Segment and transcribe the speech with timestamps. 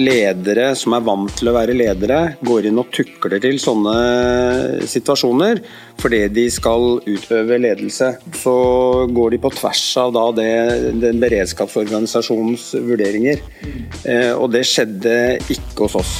[0.00, 5.62] ledere som er vant til å være ledere, går inn og tukler til sånne situasjoner
[6.02, 8.12] fordi de skal utøve ledelse.
[8.38, 8.54] Så
[9.12, 10.50] går de på tvers av det,
[11.02, 13.44] den beredskapsorganisasjonens vurderinger.
[14.04, 15.14] Eh, og det skjedde
[15.52, 16.16] ikke hos oss.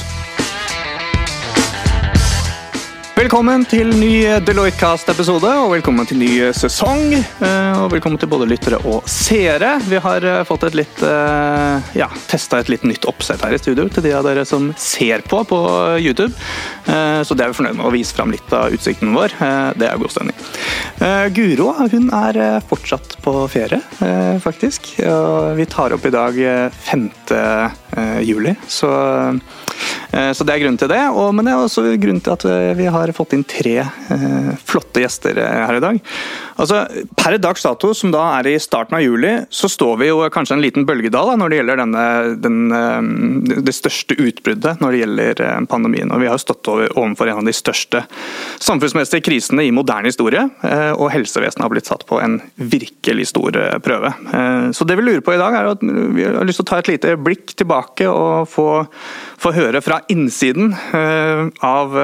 [3.23, 7.13] Velkommen til ny Deloitte-cast-episode, og velkommen til ny sesong.
[7.15, 9.77] eh, Og velkommen til både lyttere og seere.
[9.87, 13.61] Vi har eh, fått et litt eh, ja, testa et litt nytt oppsett her i
[13.61, 15.59] studio til de av dere som ser på på
[16.03, 16.33] YouTube.
[16.83, 19.37] Så det er vi fornøyd med å vise fram litt av utsikten vår.
[19.79, 20.35] Det er god stemning.
[21.33, 23.79] Guro hun er fortsatt på ferie,
[24.43, 24.97] faktisk.
[25.07, 27.07] Og vi tar opp i dag eh, 5.
[27.39, 28.91] eh, juli, så
[30.13, 31.01] Så det er grunnen til det.
[31.33, 32.43] Men det er også grunnen til at
[32.77, 35.99] vi har fått inn tre eh, flotte gjester eh, her i dag.
[36.59, 36.83] Altså,
[37.17, 40.57] Per dags dato, som da er i starten av juli, så står vi jo kanskje
[40.57, 42.03] en liten bølgedal da, når det gjelder denne,
[42.43, 46.11] den, eh, det største utbruddet når det gjelder eh, pandemien.
[46.13, 48.03] Og Vi har jo stått over, overfor en av de største
[48.63, 50.43] samfunnsmessige krisene i moderne historie.
[50.63, 54.11] eh, Og helsevesenet har blitt satt på en virkelig stor prøve.
[54.73, 56.77] Så det vi lurer på i dag, er at vi har lyst til å ta
[56.81, 58.67] et lite blikk tilbake og få,
[59.41, 60.73] få høre fra innsiden
[61.63, 61.95] av,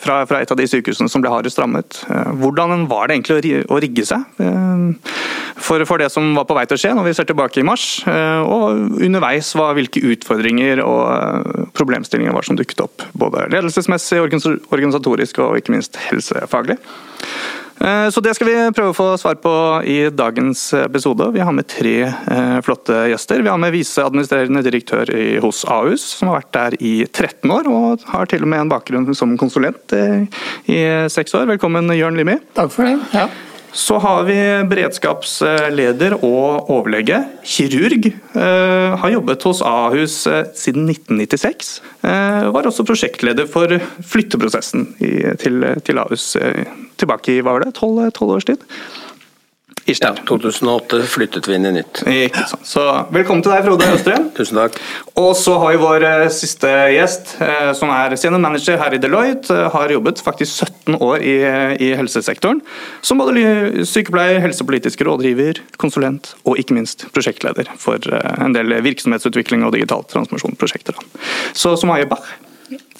[0.00, 2.00] fra, fra et av de sykehusene som ble hardest rammet.
[2.40, 5.12] Hvordan var det egentlig å ri- å rigge seg eh,
[5.60, 7.66] for, for det som var på vei til å skje når vi ser tilbake i
[7.66, 8.02] mars?
[8.08, 13.04] eh, Og underveis var hvilke utfordringer og eh, problemstillinger var som dukket opp.
[13.12, 16.78] Både ledelsesmessig, organisatorisk og ikke minst helsefaglig.
[18.12, 19.50] Så det skal vi prøve å få svar på
[19.88, 21.30] i dagens episode.
[21.32, 22.10] Vi har med tre
[22.66, 23.40] flotte gjester.
[23.40, 25.08] Vi har med viseadministrerende direktør
[25.40, 28.72] hos Ahus, som har vært der i 13 år, og har til og med en
[28.74, 31.48] bakgrunn som konsulent i seks år.
[31.54, 32.36] Velkommen, Jørn Limi.
[32.58, 32.98] Takk for det.
[33.16, 33.30] Ja.
[33.72, 34.36] Så har vi
[34.70, 38.08] beredskapsleder og overlege, kirurg.
[38.34, 41.80] eh, Har jobbet hos Ahus eh, siden 1996.
[42.02, 43.70] Eh, Var også prosjektleder for
[44.02, 44.88] flytteprosessen
[45.38, 46.36] til, Ahus
[46.98, 48.58] tilbake i hva var det, tolv års tid?
[49.90, 52.02] Ja, 2008 flyttet vi inn i nytt.
[52.06, 52.62] Ikke sant.
[52.68, 54.28] Så velkommen til deg, Frode Østrem.
[54.36, 54.76] Tusen takk.
[55.18, 59.00] Og så har vi vår eh, siste gjest, eh, som er senior manager her i
[59.02, 59.50] Deloitte.
[59.50, 61.34] eh, Har jobbet faktisk 17 år i,
[61.82, 62.62] i helsesektoren.
[63.02, 69.74] Som både sykepleier, helsepolitisk rådgiver, konsulent og ikke minst prosjektleder for en del virksomhetsutvikling og
[69.74, 70.94] digital transformasjonsprosjekter.
[71.00, 71.26] da.
[71.56, 72.30] Så Sumaya Bach.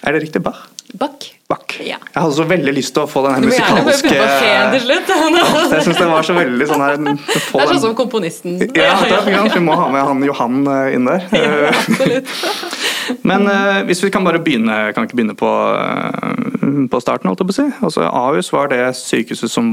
[0.03, 0.43] Er det riktig?
[0.43, 0.67] Bach?
[0.99, 1.27] Bach.
[1.49, 1.75] Bach.
[1.81, 1.97] Ja.
[2.15, 4.11] Jeg hadde så veldig lyst til å få den her musikalske.
[5.71, 8.59] Jeg syns det var så veldig sånn her få Det er den- sånn som komponisten.
[8.61, 11.27] ja, det er vi må ha med han Johan eh, inn der.
[11.41, 12.35] Ja, absolutt.
[13.27, 17.27] Men uh, hvis vi kan bare begynne, kan vi ikke begynne på, uh, på starten,
[17.31, 17.67] holdt jeg på å si.
[17.83, 19.73] Altså, Ahus var det sykehuset som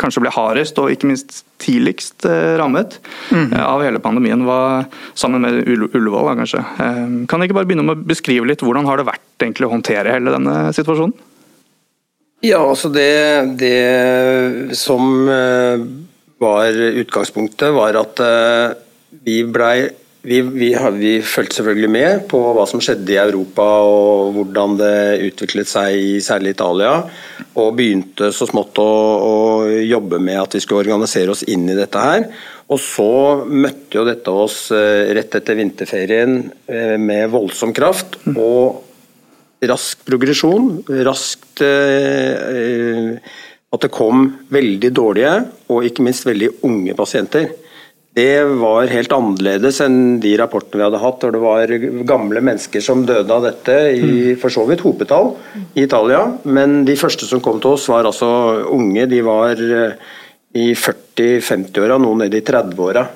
[0.00, 2.98] kanskje ble hardest og ikke minst tidligst eh, rammet
[3.30, 3.52] mm.
[3.60, 4.86] av hele pandemien, var
[5.18, 6.62] sammen med Ullevål, kanskje.
[6.62, 9.68] Eh, kan jeg ikke bare begynne med å beskrive litt hvordan har det vært egentlig
[9.68, 11.14] å håndtere hele denne situasjonen?
[12.42, 13.10] Ja, altså det,
[13.60, 15.28] det som
[16.42, 18.22] var utgangspunktet, var at
[19.22, 19.76] vi blei
[20.22, 24.96] vi, vi, vi fulgte selvfølgelig med på hva som skjedde i Europa og hvordan det
[25.28, 26.92] utviklet seg i særlig Italia.
[27.58, 29.34] Og begynte så smått å, å
[29.82, 32.28] jobbe med at vi skulle organisere oss inn i dette her.
[32.70, 33.10] Og så
[33.50, 36.38] møtte jo dette oss eh, rett etter vinterferien
[36.70, 38.20] eh, med voldsom kraft.
[38.36, 38.88] og
[39.62, 43.18] rask progresjon, raskt eh,
[43.72, 45.34] At det kom veldig dårlige
[45.72, 47.50] og ikke minst veldig unge pasienter.
[48.12, 51.70] Det var helt annerledes enn de rapportene vi hadde hatt, hvor det var
[52.08, 55.32] gamle mennesker som døde av dette, i for så vidt hopetall
[55.72, 56.26] i Italia.
[56.44, 58.28] Men de første som kom til oss, var altså
[58.68, 59.06] unge.
[59.08, 59.96] De var eh,
[60.60, 63.06] i 40-50-åra, noen nede i 30-åra.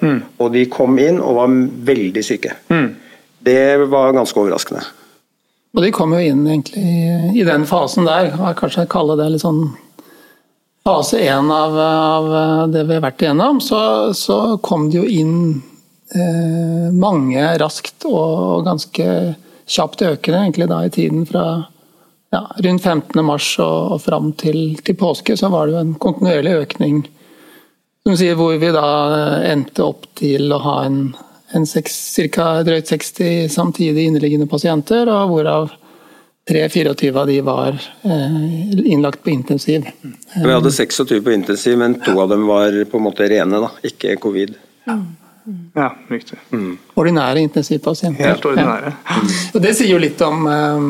[0.41, 1.59] Og de kom inn og var
[1.93, 2.57] veldig syke.
[3.47, 3.61] Det
[3.93, 4.87] var ganske overraskende.
[5.77, 6.83] Og de kom jo inn egentlig
[7.37, 9.67] i, den fasen der, kanskje kalle det litt sånn
[10.87, 12.29] fase én av, av
[12.71, 13.61] det vi har vært igjennom.
[13.65, 13.79] Så,
[14.15, 15.37] så kom det jo inn
[16.15, 19.09] eh, mange raskt og ganske
[19.67, 21.47] kjapt økende egentlig da i tiden fra
[22.35, 23.19] ja, rundt 15.
[23.27, 27.05] mars og, og fram til, til påske, så var det jo en kontinuerlig økning.
[28.07, 28.89] Som sier, hvor vi da
[29.51, 31.01] endte opp til å ha en
[31.55, 32.47] en ca.
[32.67, 35.71] drøyt 60 samtidig inneliggende pasienter, og hvorav
[36.51, 37.69] 3-24 av de var
[38.03, 39.87] eh, innlagt på intensiv.
[40.45, 43.71] Vi hadde 26 på intensiv, men to av dem var på en måte rene, da,
[43.83, 44.55] ikke covid.
[45.75, 46.39] Ja, riktig.
[46.95, 48.29] Ordinære intensivpasienter.
[48.31, 48.93] Helt ordinære.
[48.95, 49.25] Ja.
[49.55, 50.87] Og det sier jo litt om, eh,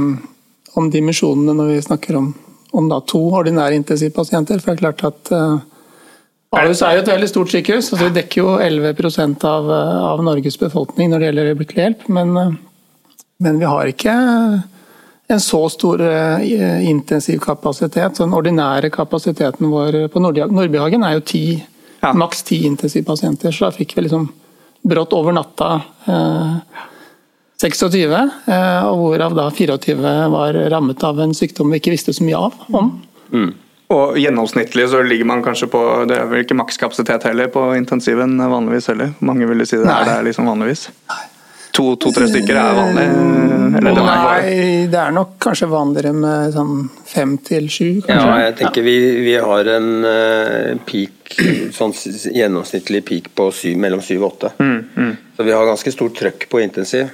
[0.76, 2.28] om dimensjonene når vi snakker om,
[2.76, 4.60] om da to ordinære intensivpasienter.
[4.60, 5.58] For det er klart at eh,
[6.56, 7.92] Ahus er jo et veldig stort sykehus.
[7.92, 9.72] altså Vi dekker jo 11% av,
[10.12, 12.08] av Norges befolkning når det gjelder øyeblikkelig hjelp.
[12.08, 12.56] Men,
[13.40, 14.14] men vi har ikke
[15.28, 18.16] en så stor intensiv intensivkapasitet.
[18.16, 21.44] Så den ordinære kapasiteten vår på Nordbyhagen er jo ti,
[22.02, 22.12] Ja.
[22.12, 23.50] maks ti intensivpasienter.
[23.52, 24.28] Så da fikk vi liksom
[24.86, 26.56] brått over natta eh,
[27.60, 32.22] 26, eh, og hvorav da 24 var rammet av en sykdom vi ikke visste så
[32.26, 32.92] mye av om.
[33.90, 35.80] Og gjennomsnittlig så ligger man kanskje på
[36.10, 39.14] Det er vel ikke makskapasitet heller på intensiven vanligvis heller.
[39.20, 40.00] Mange ville si det Nei.
[40.02, 40.88] er det liksom vanligvis.
[41.76, 43.06] To-tre stykker er vanlig?
[43.76, 48.16] Eller det er Nei, det er nok kanskje vanligere med sånn fem til sju, kanskje.
[48.16, 48.94] Ja, jeg tenker vi,
[49.26, 51.36] vi har en eh, peak,
[51.76, 54.54] sånn gjennomsnittlig peak på syv, mellom syv og åtte.
[55.36, 57.12] Så vi har ganske stort trøkk på intensiv.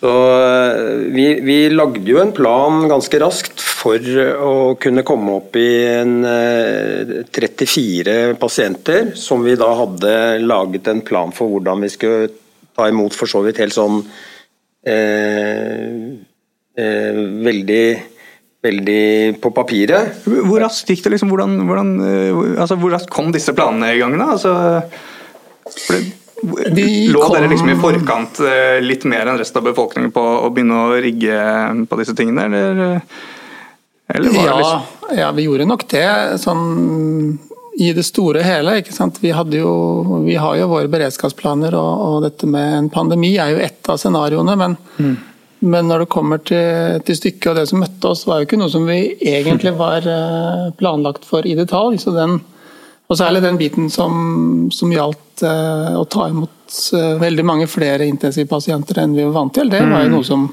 [0.00, 4.00] Så eh, vi, vi lagde jo en plan ganske raskt for
[4.34, 11.04] å kunne komme opp i en eh, 34 pasienter, som vi da hadde laget en
[11.06, 12.32] plan for hvordan vi skulle
[12.76, 14.00] ta imot for så vidt helt sånn
[14.86, 16.18] eh,
[16.78, 17.84] eh, veldig
[18.64, 20.22] veldig på papiret.
[20.24, 21.10] Hvor raskt gikk det?
[21.14, 21.28] liksom?
[21.34, 24.14] Hvordan, hvordan, eh, altså, hvor raskt kom disse planene i gang?
[24.16, 24.30] da?
[24.38, 24.54] Altså,
[25.90, 25.98] det,
[26.72, 30.24] De lå kom- dere liksom i forkant eh, litt mer enn resten av befolkningen på
[30.46, 31.36] å begynne å rigge
[31.90, 33.00] på disse tingene, eller?
[34.14, 36.08] Eller var det Ja, liksom ja, vi gjorde nok det.
[36.40, 36.64] Sånn
[37.76, 38.78] i det store og hele.
[38.80, 39.20] ikke sant?
[39.22, 39.74] Vi, jo,
[40.24, 43.98] vi har jo våre beredskapsplaner, og, og dette med en pandemi er jo ett av
[44.00, 44.56] scenarioene.
[44.60, 44.76] Men,
[45.64, 48.60] men når det kommer til, til stykket og det som møtte oss, var jo ikke
[48.60, 51.98] noe som vi egentlig var eh, planlagt for i detalj.
[52.02, 52.40] så den
[53.04, 58.06] og særlig den biten som, som gjaldt eh, å ta imot eh, veldig mange flere
[58.08, 60.46] intensivpasienter enn vi var vant til, det var jo noe som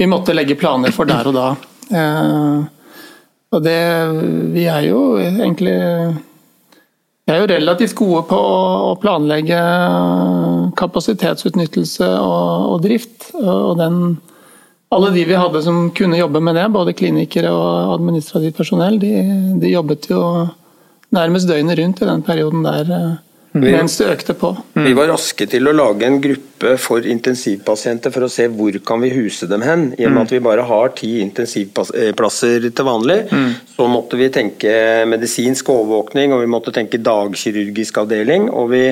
[0.00, 1.50] vi måtte legge planer for der og da.
[1.92, 2.62] Eh,
[3.54, 3.80] og det
[4.56, 5.76] Vi er jo egentlig
[7.24, 9.60] vi er jo relativt gode på å planlegge
[10.76, 13.30] kapasitetsutnyttelse og, og drift.
[13.40, 14.18] Og den,
[14.92, 19.14] alle de vi hadde som kunne jobbe med det, både klinikere og administrativt personell, de,
[19.62, 20.20] de jobbet jo
[21.14, 23.14] nærmest døgnet rundt i den perioden der eh,
[23.54, 24.50] mens det økte på.
[24.74, 29.02] Vi var raske til å lage en gruppe for intensivpasienter for å se hvor kan
[29.02, 29.84] vi huse dem hen.
[29.98, 33.18] I og med at vi bare har ti intensivplasser til vanlig,
[33.74, 34.72] så måtte vi tenke
[35.10, 38.82] medisinsk overvåkning, og vi måtte tenke dagkirurgisk avdeling, og vi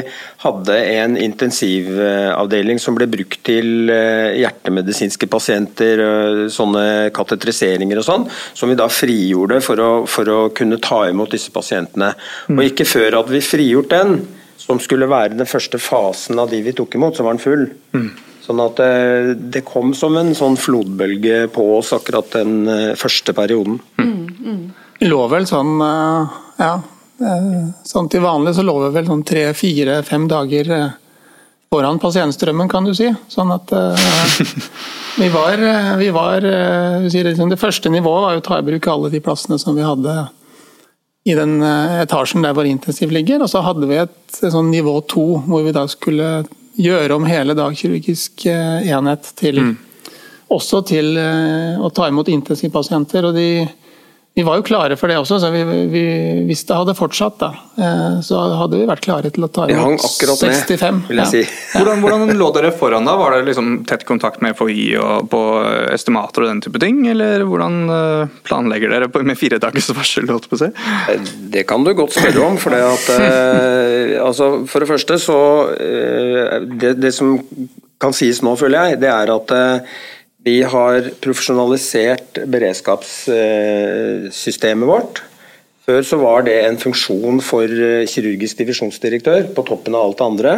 [0.44, 8.29] hadde en intensivavdeling som ble brukt til eh, hjertemedisinske pasienter, eh, sånne katetriseringer og sånn,
[8.55, 12.12] som vi da frigjorde for å, for å kunne ta imot disse pasientene.
[12.53, 14.17] Og ikke før hadde vi frigjort den,
[14.62, 17.67] som skulle være den første fasen av de vi tok imot, så var den full.
[18.43, 23.35] Sånn at det, det kom som en sånn flodbølge på oss akkurat den eh, første
[23.37, 23.79] perioden.
[24.99, 26.73] Vi lå vel sånn eh, ja,
[27.23, 30.99] eh, sånn til vanlig så lå vi vel sånn tre, fire, fem dager eh,
[31.73, 33.09] foran pasientstrømmen, kan du si.
[33.32, 34.11] Sånn at eh,
[35.23, 38.67] vi var, eh, vi var eh, liksom, Det første nivået var jo å ta i
[38.67, 40.19] bruk alle de plassene som vi hadde
[41.25, 43.45] i den eh, etasjen der hvor intensiv ligger.
[43.45, 46.43] Og så hadde vi et, sånn nivå to, hvor vi da skulle
[46.81, 49.61] gjøre om hele dagkirurgisk eh, enhet til
[50.53, 53.29] også til eh, å ta imot intensivpasienter.
[53.29, 53.49] og de
[54.34, 55.61] vi var jo klare for det også, så vi,
[55.93, 56.02] vi,
[56.49, 60.00] hvis det hadde fortsatt, da, eh, så hadde vi vært klare til å ta imot
[60.08, 61.00] akkurat med, 65.
[61.11, 61.43] vil jeg si.
[61.75, 63.19] Hvordan, hvordan lå dere foran da?
[63.20, 65.42] Var det liksom tett kontakt med FHI og på
[65.92, 67.02] estimater og den type ting?
[67.12, 70.30] Eller hvordan eh, planlegger dere på, med fire dagers varsel?
[70.33, 70.71] holdt på å si?
[71.52, 72.57] Det kan du godt spørre om.
[72.62, 75.38] For det, at, eh, altså, for det første så
[75.76, 77.37] eh, det, det som
[78.02, 80.00] kan sies nå, føler jeg, det er at eh,
[80.42, 85.22] vi har profesjonalisert beredskapssystemet vårt.
[85.82, 90.26] Før så var det en funksjon for eh, kirurgisk divisjonsdirektør på toppen av alt det
[90.28, 90.52] andre.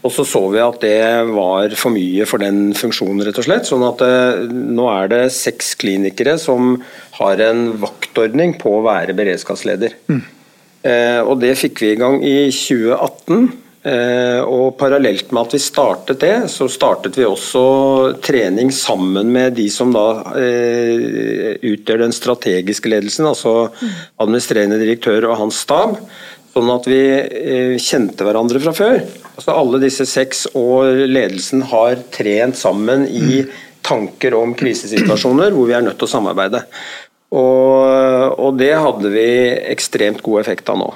[0.00, 3.68] Og så så vi at det var for mye for den funksjonen, rett og slett.
[3.68, 6.80] Sånn at eh, nå er det seks klinikere som
[7.18, 9.92] har en vaktordning på å være beredskapsleder.
[10.08, 13.52] Eh, og det fikk vi i gang i 2018.
[13.82, 17.62] Eh, og parallelt med at vi startet det, så startet vi også
[18.22, 20.06] trening sammen med de som da
[20.38, 23.72] eh, utgjør den strategiske ledelsen, altså
[24.22, 25.98] administrerende direktør og hans stab.
[26.54, 29.02] Sånn at vi eh, kjente hverandre fra før.
[29.32, 33.42] Altså Alle disse seks og ledelsen har trent sammen i
[33.82, 36.62] tanker om krisesituasjoner hvor vi er nødt til å samarbeide.
[37.34, 39.30] Og, og det hadde vi
[39.72, 40.92] ekstremt god effekt av nå.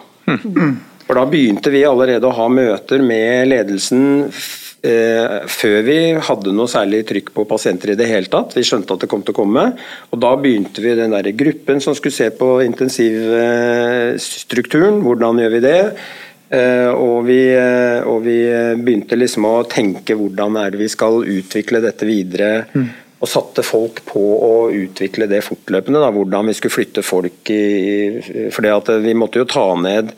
[1.07, 6.67] For da begynte vi allerede å ha møter med ledelsen eh, før vi hadde noe
[6.71, 8.57] særlig trykk på pasienter i det hele tatt.
[8.59, 9.65] Vi skjønte at det kom til å komme.
[10.11, 14.97] Og da begynte vi den der gruppen som skulle se på intensivstrukturen.
[15.07, 15.83] Hvordan gjør vi det?
[16.57, 18.39] Eh, og vi, eh, og vi
[18.83, 22.67] begynte liksom å tenke hvordan er det vi skal utvikle dette videre.
[23.17, 25.97] og satte folk på å utvikle det fortløpende.
[26.03, 28.13] Da, hvordan vi skulle flytte folk i
[28.53, 30.13] at Vi måtte jo ta ned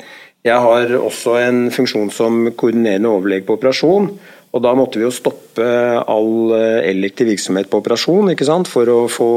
[0.47, 4.13] Jeg har også en funksjon som koordinerende overlege på operasjon.
[4.57, 5.65] Og Da måtte vi jo stoppe
[6.09, 8.69] all eh, elektiv virksomhet på operasjon ikke sant?
[8.71, 9.29] for å få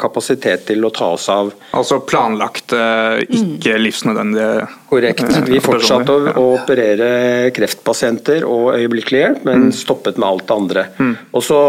[0.00, 2.80] kapasitet til å ta oss av Altså planlagte,
[3.22, 5.22] ikke livsnødvendige Korrekt.
[5.22, 10.56] eh, Vi fortsatte å, å operere kreftpasienter og øyeblikkelig hjelp, men stoppet med alt det
[10.56, 10.84] andre.
[11.32, 11.60] Og så,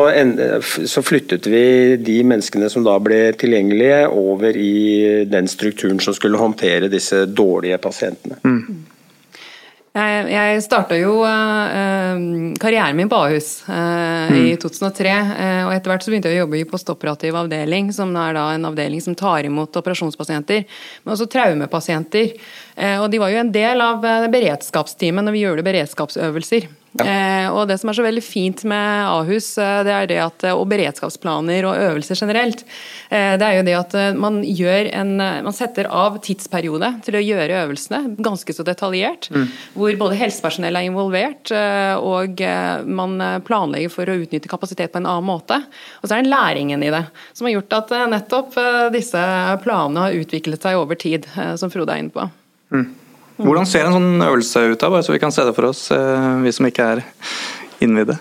[0.89, 1.63] så flyttet vi
[2.01, 7.77] de menneskene som da ble tilgjengelige, over i den strukturen som skulle håndtere disse dårlige
[7.84, 8.42] pasientene.
[9.93, 12.21] Jeg, jeg starta jo eh,
[12.57, 15.12] karrieren min på Ahus eh, i 2003.
[15.13, 18.47] eh, og Etter hvert så begynte jeg å jobbe i postoperativ avdeling, som er da
[18.55, 20.65] en avdeling som tar imot operasjonspasienter,
[21.03, 22.33] men også traumepasienter.
[22.73, 26.71] Eh, og De var jo en del av eh, beredskapsteamet når vi gjorde beredskapsøvelser.
[27.01, 30.45] Eh, og Det som er så veldig fint med Ahus, eh, det er det at,
[30.53, 32.62] og beredskapsplaner og øvelser generelt,
[33.09, 36.91] eh, det er jo det at eh, man, gjør en, eh, man setter av tidsperiode
[37.05, 39.31] til å gjøre øvelsene, ganske så detaljert.
[39.73, 44.93] Hvor både helsepersonell er involvert, eh, og eh, man eh, planlegger for å utnytte kapasitet
[44.93, 45.63] på en annen måte.
[46.01, 49.23] Og så er det læringen i det som har gjort at eh, nettopp eh, disse
[49.65, 52.29] planene har utviklet seg over tid, eh, som Frode er inne på.
[53.38, 55.88] Hvordan ser en sånn øvelse ut, da, bare så vi kan se det for oss,
[55.92, 57.04] eh, vi som ikke er
[57.82, 58.20] innvidde?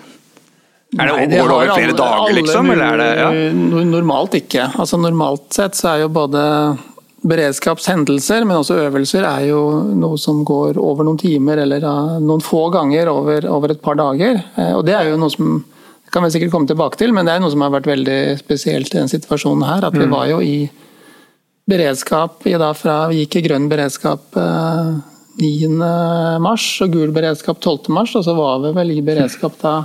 [0.98, 2.70] Er det, Nei, det over flere alle- dager, alle liksom?
[2.72, 3.52] Eller er det, ja?
[3.88, 4.66] Normalt ikke.
[4.76, 6.78] Altså Normalt sett så er jo både
[7.24, 9.60] beredskapshendelser, men også øvelser, er jo
[9.94, 11.80] noe som går over noen timer eller
[12.20, 14.42] noen få ganger over, over et par dager.
[14.58, 15.64] Eh, Og det er jo noe som
[16.12, 18.92] kan vi sikkert komme tilbake til, men det er noe som har vært veldig spesielt
[18.94, 19.86] i den situasjonen her.
[19.88, 20.68] At vi var jo i
[21.68, 24.94] beredskap i da fra Vi gikk i grønn beredskap eh,
[25.42, 25.68] 9.
[26.42, 27.92] mars og gul beredskap 12.
[27.94, 29.76] mars, og så var vi vel i beredskap da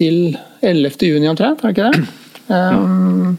[0.00, 0.96] til 11.
[1.08, 2.06] juni omtrent, var det ikke det?
[2.46, 3.36] Um,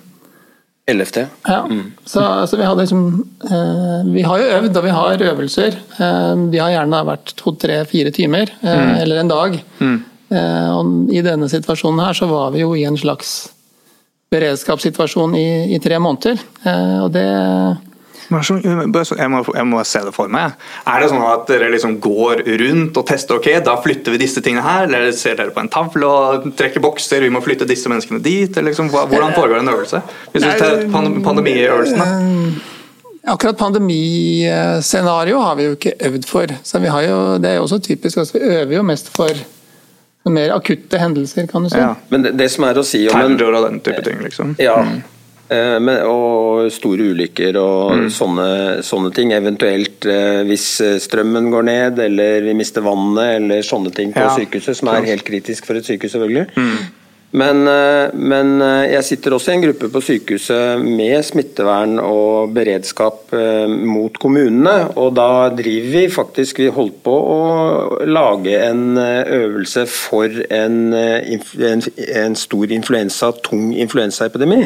[0.88, 1.25] 11.
[1.48, 1.60] ja.
[2.06, 3.01] Så, så vi hadde liksom
[3.44, 5.80] uh, Vi har jo øvd, og vi har øvelser.
[5.98, 9.58] Uh, de har gjerne vært to, tre, fire timer, eh, eller en dag.
[10.27, 13.54] Eh, og I denne situasjonen her så var vi jo i en slags
[14.34, 16.39] beredskapssituasjon i, i tre måneder.
[16.63, 17.27] Eh, og det
[18.27, 20.57] Jeg må, jeg må se det for meg.
[20.84, 24.43] Er det sånn at dere liksom går rundt og tester ok, da flytter vi disse
[24.43, 27.88] tingene her, eller ser dere på en tavle og trekker bokser, vi må flytte disse
[27.88, 28.51] menneskene dit?
[28.51, 30.03] Eller liksom, hvordan foregår en øvelse?
[30.34, 30.84] Hvis du tar
[31.24, 32.74] pandemiøvelsen, da.
[33.27, 36.51] Akkurat pandemiscenario har vi jo ikke øvd for.
[36.63, 39.31] Så vi har jo, det er jo også typisk at vi øver jo mest for
[40.34, 41.77] mer akutte hendelser, kan du si.
[41.81, 41.93] Ja.
[42.10, 44.55] Men det, det som er å si om en Terror og den type ting, liksom.
[44.62, 44.79] Ja.
[44.84, 44.98] mm.
[45.48, 48.48] Men, og store ulykker og sånne,
[48.84, 49.31] sånne ting.
[49.31, 54.25] Eventuelt eh, hvis eh, strømmen går ned, eller vi mister vannet, eller sånne ting på
[54.25, 54.34] Ja.
[54.36, 56.50] sykehuset, som er helt kritisk for et sykehus, selvfølgelig.
[57.38, 62.53] Men, eh, men eh, jeg sitter også i en gruppe på sykehuset med smittevern og
[62.56, 64.75] beredskap eh, mot kommunene.
[64.98, 67.41] Og da driver vi faktisk Vi holdt på å
[68.08, 74.63] lage en øvelse for en, en, en stor influensa, tung influensaepidemi.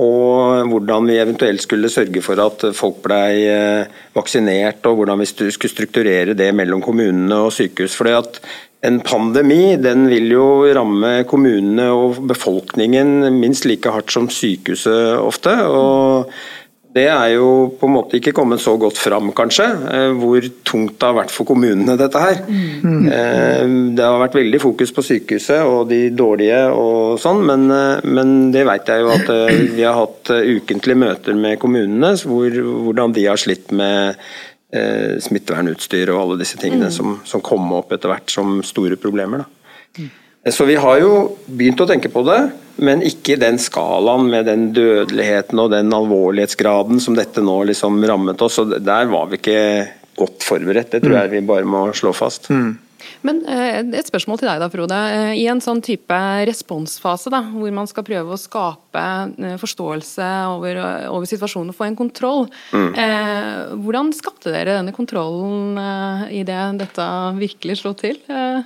[0.00, 5.28] Og hvordan vi eventuelt skulle sørge for at folk blei eh, vaksinert, og hvordan vi
[5.28, 7.96] skulle strukturere det mellom kommunene og sykehus.
[7.98, 8.40] Fordi at
[8.88, 15.54] en pandemi den vil jo ramme kommunene og befolkningen minst like hardt som sykehuset ofte.
[15.68, 16.32] og
[16.92, 19.64] det er jo på en måte ikke kommet så godt fram, kanskje,
[19.96, 22.42] eh, hvor tungt det har vært for kommunene, dette her.
[22.44, 28.00] Eh, Det har vært veldig fokus på sykehuset og de dårlige og sånn, men, eh,
[28.04, 29.28] men det vet jeg jo at
[29.76, 34.16] vi har hatt ukentlige møter med kommunene, hvor, hvordan de har slitt med
[34.72, 39.44] smittevernutstyr og alle disse tingene som, som kom opp etter hvert som store problemer.
[39.44, 40.06] Da.
[40.50, 42.40] Så vi har jo begynt å tenke på det,
[42.82, 48.00] men ikke i den skalaen med den dødeligheten og den alvorlighetsgraden som dette nå liksom
[48.10, 48.58] rammet oss.
[48.58, 49.60] og Der var vi ikke
[50.18, 52.50] godt forberedt, det tror jeg vi bare må slå fast.
[53.22, 54.98] Men eh, et spørsmål til deg da, Frode.
[55.14, 56.18] Eh, I en sånn type
[56.48, 59.02] responsfase, da, hvor man skal prøve å skape
[59.38, 65.78] eh, forståelse over, over situasjonen og få en kontroll, eh, hvordan skapte dere denne kontrollen
[65.82, 67.08] eh, i det dette
[67.38, 68.18] virkelig slo til?
[68.26, 68.62] Eh,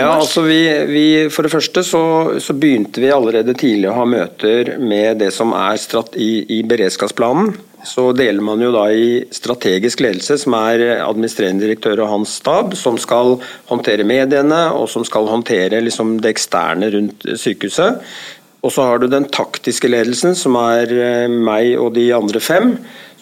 [0.00, 2.02] Ja, altså vi, vi, For det første så,
[2.40, 5.76] så begynte vi allerede tidlig å ha møter med det som er
[6.16, 7.52] i, i beredskapsplanen.
[7.86, 12.74] Så deler man jo da i strategisk ledelse, som er administrerende direktør og hans stab,
[12.76, 13.38] som skal
[13.70, 18.02] håndtere mediene og som skal håndtere liksom det eksterne rundt sykehuset.
[18.60, 22.74] Og så har du den taktiske ledelsen, som er eh, meg og de andre fem,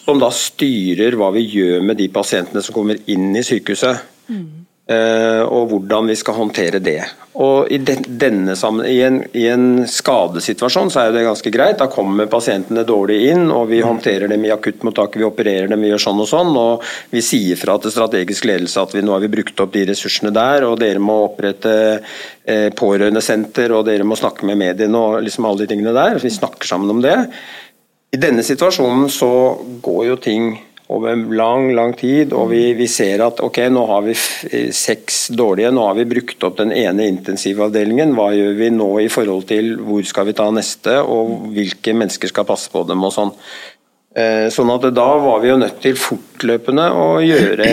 [0.03, 4.03] som da styrer hva vi gjør med de pasientene som kommer inn i sykehuset.
[4.27, 4.43] Eh,
[4.89, 7.03] og hvordan vi skal håndtere det.
[7.39, 8.55] Og I, denne,
[8.89, 11.77] i, en, I en skadesituasjon så er det ganske greit.
[11.79, 15.93] Da kommer pasientene dårlig inn, og vi håndterer dem i akuttmottaket, vi opererer dem, vi
[15.93, 16.51] gjør sånn og sånn.
[16.59, 19.85] og Vi sier fra til strategisk ledelse at vi, nå har vi brukt opp de
[19.87, 25.21] ressursene der, og dere må opprette eh, pårørendesenter, og dere må snakke med mediene og
[25.23, 26.19] liksom alle de tingene der.
[26.19, 27.15] Vi snakker sammen om det.
[28.11, 29.31] I denne situasjonen så
[29.85, 30.51] går jo ting
[30.89, 32.33] over lang, lang tid.
[32.33, 34.15] Og vi, vi, ser at ok, nå har vi
[34.75, 38.15] seks dårlige, nå har vi brukt opp den ene intensivavdelingen.
[38.17, 42.33] Hva gjør vi nå i forhold til hvor skal vi ta neste, og hvilke mennesker
[42.33, 43.35] skal passe på dem og sånn.
[44.17, 47.69] Eh, sånn at da var vi jo nødt til fortløpende å gjøre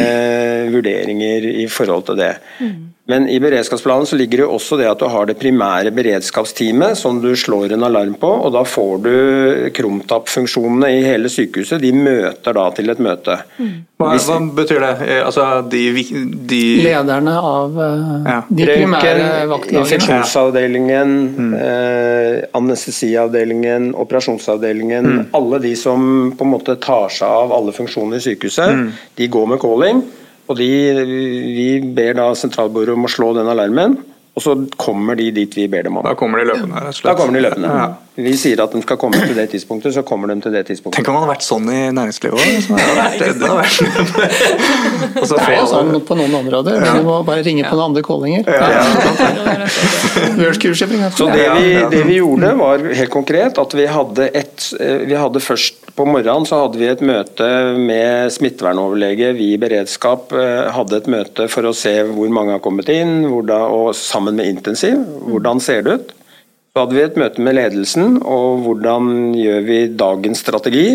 [0.74, 2.34] vurderinger i forhold til det.
[2.60, 2.76] Mm.
[3.08, 6.98] Men i beredskapsplanen så ligger det jo også det at du har det primære beredskapsteamet
[6.98, 9.12] som du slår en alarm på, og da får du
[9.76, 11.78] krumtappfunksjonene i hele sykehuset.
[11.84, 13.38] De møter da til et møte.
[13.60, 13.70] Mm.
[14.02, 14.90] Hva, hva, betyr det?
[15.06, 15.84] Eh, altså de,
[16.50, 18.40] de Lederne av eh, ja.
[18.50, 19.86] de primære vaktlagene.
[19.86, 21.56] Infeksjonsavdelingen, mm.
[21.62, 25.12] eh, anestesiavdelingen, operasjonsavdelingen.
[25.14, 25.24] Mm.
[25.38, 28.86] Alle de som på en måte tar seg av alle funksjoner i sykehuset, mm.
[29.22, 30.06] de går med calling.
[30.46, 30.70] Og de,
[31.56, 33.96] vi ber da sentralbordet om å slå den alarmen,
[34.36, 36.04] og så kommer de dit vi ber dem om.
[36.06, 36.82] Da kommer de løpende?
[37.02, 37.70] Da kommer de løpende.
[37.72, 37.86] Ja.
[38.16, 40.96] Vi sier at de skal komme til det tidspunktet, så kommer de til det tidspunktet.
[40.96, 42.40] Tenk om man hadde vært sånn i næringslivet òg.
[45.20, 48.02] det er jo sånn på noen områder, men du må bare ringe på noen andre
[48.06, 48.42] callinger.
[48.48, 48.86] Ja.
[51.16, 55.40] Så det vi, det vi, gjorde, var helt konkret at vi hadde et Vi hadde
[55.42, 57.46] først på morgenen så hadde vi et møte
[57.80, 59.32] med smittevernoverlege.
[59.38, 63.24] Vi i beredskap eh, hadde et møte for å se hvor mange har kommet inn,
[63.30, 65.00] hvordan, og sammen med intensiv.
[65.24, 66.15] Hvordan ser det ut?
[66.76, 70.90] Så hadde vi et møte med ledelsen, og hvordan gjør vi dagens strategi?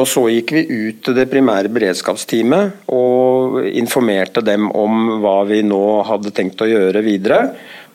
[0.00, 5.60] Og Så gikk vi ut til det primære beredskapsteamet og informerte dem om hva vi
[5.62, 7.52] nå hadde tenkt å gjøre videre.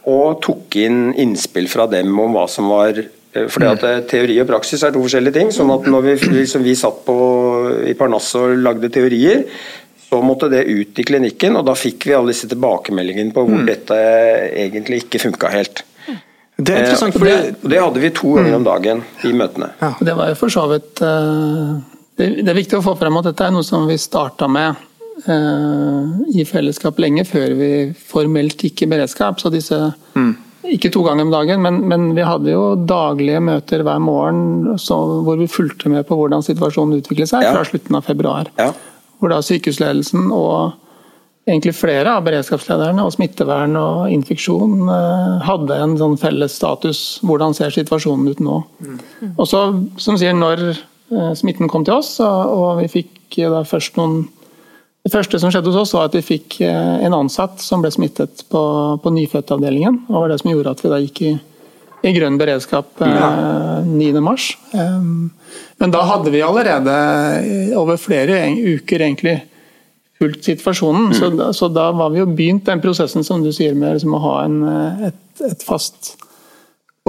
[0.08, 3.02] Og tok inn innspill fra dem om hva som var
[3.34, 5.52] Eh, fordi at eh, Teori og praksis er to forskjellige ting.
[5.54, 7.18] sånn at når vi, liksom vi satt på,
[7.86, 9.44] i Parnasset og lagde teorier,
[10.10, 13.62] så måtte det ut i klinikken, og da fikk vi alle disse tilbakemeldingene på hvor
[13.62, 13.68] mm.
[13.68, 14.00] dette
[14.58, 15.84] egentlig ikke funka helt.
[16.60, 18.68] Det er interessant, for det, det, hadde vi to ganger om mm.
[18.68, 19.72] dagen i møtene.
[19.80, 19.94] Ja.
[20.10, 21.00] Det var jo for så vidt
[22.20, 24.86] Det er viktig å få frem at dette er noe som vi starta med
[26.36, 27.72] i fellesskap lenge før vi
[28.12, 29.40] formelt gikk i beredskap.
[29.40, 29.80] Så disse
[30.16, 30.36] mm
[30.68, 34.98] ikke to ganger om dagen, men, men, vi hadde jo daglige møter hver morgen så,
[35.26, 37.54] hvor vi fulgte med på hvordan situasjonen utviklet seg ja.
[37.56, 38.52] fra slutten av februar.
[38.60, 38.72] Ja.
[39.20, 40.76] Hvor da sykehusledelsen og
[41.48, 47.04] egentlig flere av beredskapslederne og smittevern og infeksjon eh, hadde en sånn felles status.
[47.26, 48.60] Hvordan ser situasjonen ut nå?
[48.84, 49.00] Mm.
[49.36, 49.64] Og så,
[50.02, 54.24] som sier, når eh, smitten kom til oss, og, vi fikk da først noen
[55.06, 57.92] det første som skjedde hos oss, var at vi fikk eh, en ansatt som ble
[57.94, 58.62] smittet på,
[59.00, 60.04] på nyfødtavdelingen.
[60.10, 61.32] Det var det som gjorde at vi da gikk i,
[62.04, 63.30] i grønn beredskap eh, ja.
[63.88, 64.36] 9.3.
[64.76, 65.30] Um,
[65.80, 66.98] men da hadde vi allerede
[67.40, 69.38] eh, over flere uker egentlig
[70.20, 71.10] fulgt situasjonen.
[71.10, 71.18] Mm.
[71.18, 74.16] Så, da, så, da var vi jo begynt den prosessen som du sier med liksom,
[74.16, 76.16] å ha en, eh, et, et fast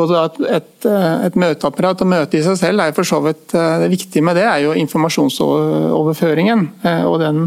[0.01, 4.25] et, et, et, møteapparat og møte i seg selv er for så vidt Det viktige
[4.25, 6.62] med det er jo informasjonsoverføringen.
[7.05, 7.42] og den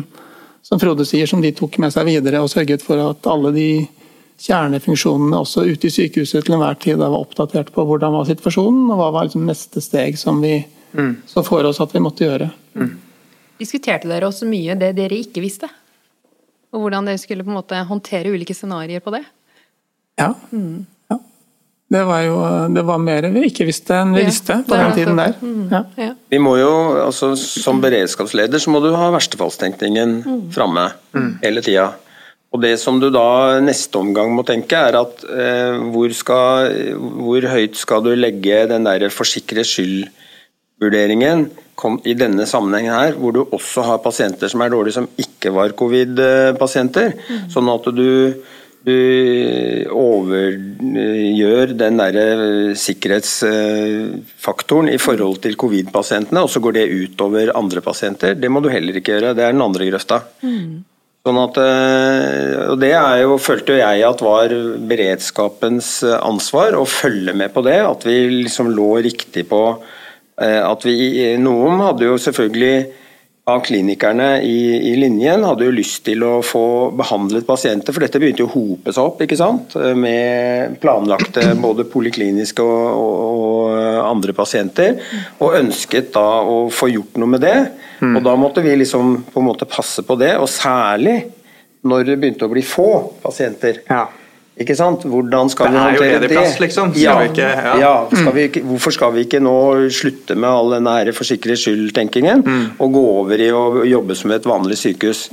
[0.61, 3.67] som Frode sier, som de tok med seg videre og sørget for at alle de
[4.43, 8.99] kjernefunksjonene også ute i sykehuset til enhver tid var oppdatert på hvordan var situasjonen, og
[8.99, 10.57] hva var liksom neste steg som vi
[10.93, 11.13] mm.
[11.29, 12.49] så for oss at vi måtte gjøre.
[12.79, 12.93] Mm.
[13.59, 15.69] Diskuterte dere også mye det dere ikke visste?
[16.73, 19.23] Og hvordan dere skulle på en måte håndtere ulike scenarioer på det?
[20.19, 20.33] Ja.
[20.51, 20.85] Mm.
[21.93, 22.37] Det var jo
[22.73, 25.35] det var mer vi ikke visste enn vi ja, visste på den tiden der.
[25.41, 25.73] Mm.
[25.99, 26.13] Ja.
[26.33, 26.71] Vi må jo,
[27.03, 30.39] altså Som beredskapsleder så må du ha verstefallstenkningen mm.
[30.55, 31.29] framme mm.
[31.43, 31.91] hele tida.
[32.53, 37.45] Og Det som du da neste omgang må tenke, er at eh, hvor, skal, hvor,
[37.49, 41.47] høyt skal du legge den der forsikre skyld-vurderingen
[42.07, 45.73] i denne sammenhengen her, hvor du også har pasienter som er dårlige som ikke var
[45.79, 47.15] covid-pasienter.
[47.17, 47.47] Mm.
[47.53, 48.09] Sånn at du
[48.83, 57.51] du overgjør den der eh, sikkerhetsfaktoren i forhold til covid-pasientene, og så går det utover
[57.55, 58.35] andre pasienter.
[58.35, 59.35] Det må du heller ikke gjøre.
[59.37, 60.17] Det er den andre grøfta.
[60.43, 60.83] Mm.
[61.23, 64.51] Sånn at, eh, og Det er jo, følte jeg at var
[64.91, 67.79] beredskapens ansvar å følge med på det.
[67.87, 69.79] At vi liksom lå riktig på
[70.41, 70.95] at vi
[71.37, 72.77] Noen hadde jo selvfølgelig
[73.43, 78.21] av klinikerne i, i, linjen hadde jo lyst til å få behandlet pasienter, for dette
[78.21, 79.75] begynte jo å hope seg opp ikke sant?
[79.99, 83.73] med planlagte både polikliniske og, og, og,
[84.07, 85.01] andre pasienter,
[85.43, 87.57] og ønsket da å få gjort noe med det.
[87.99, 88.15] Mm.
[88.15, 91.19] Og Da måtte vi liksom på en måte passe på det, og særlig
[91.83, 92.89] når det begynte å bli få
[93.25, 93.83] pasienter.
[93.89, 94.05] Ja.
[94.61, 95.01] Ikke sant?
[95.09, 96.37] Hvordan skal Det vi er jo håndtere ledig det?
[96.37, 96.91] plass, liksom.
[96.93, 97.77] Skal Ja, vi ikke- ja.
[97.79, 98.07] ja.
[98.13, 101.63] skal vi ikke, hvorfor skal vi ikke nå slutte med all den her for sikkerhets
[101.65, 102.65] skyld-tenkingen Mm.
[102.79, 105.29] og gå over i å jobbe som et vanlig sykehus?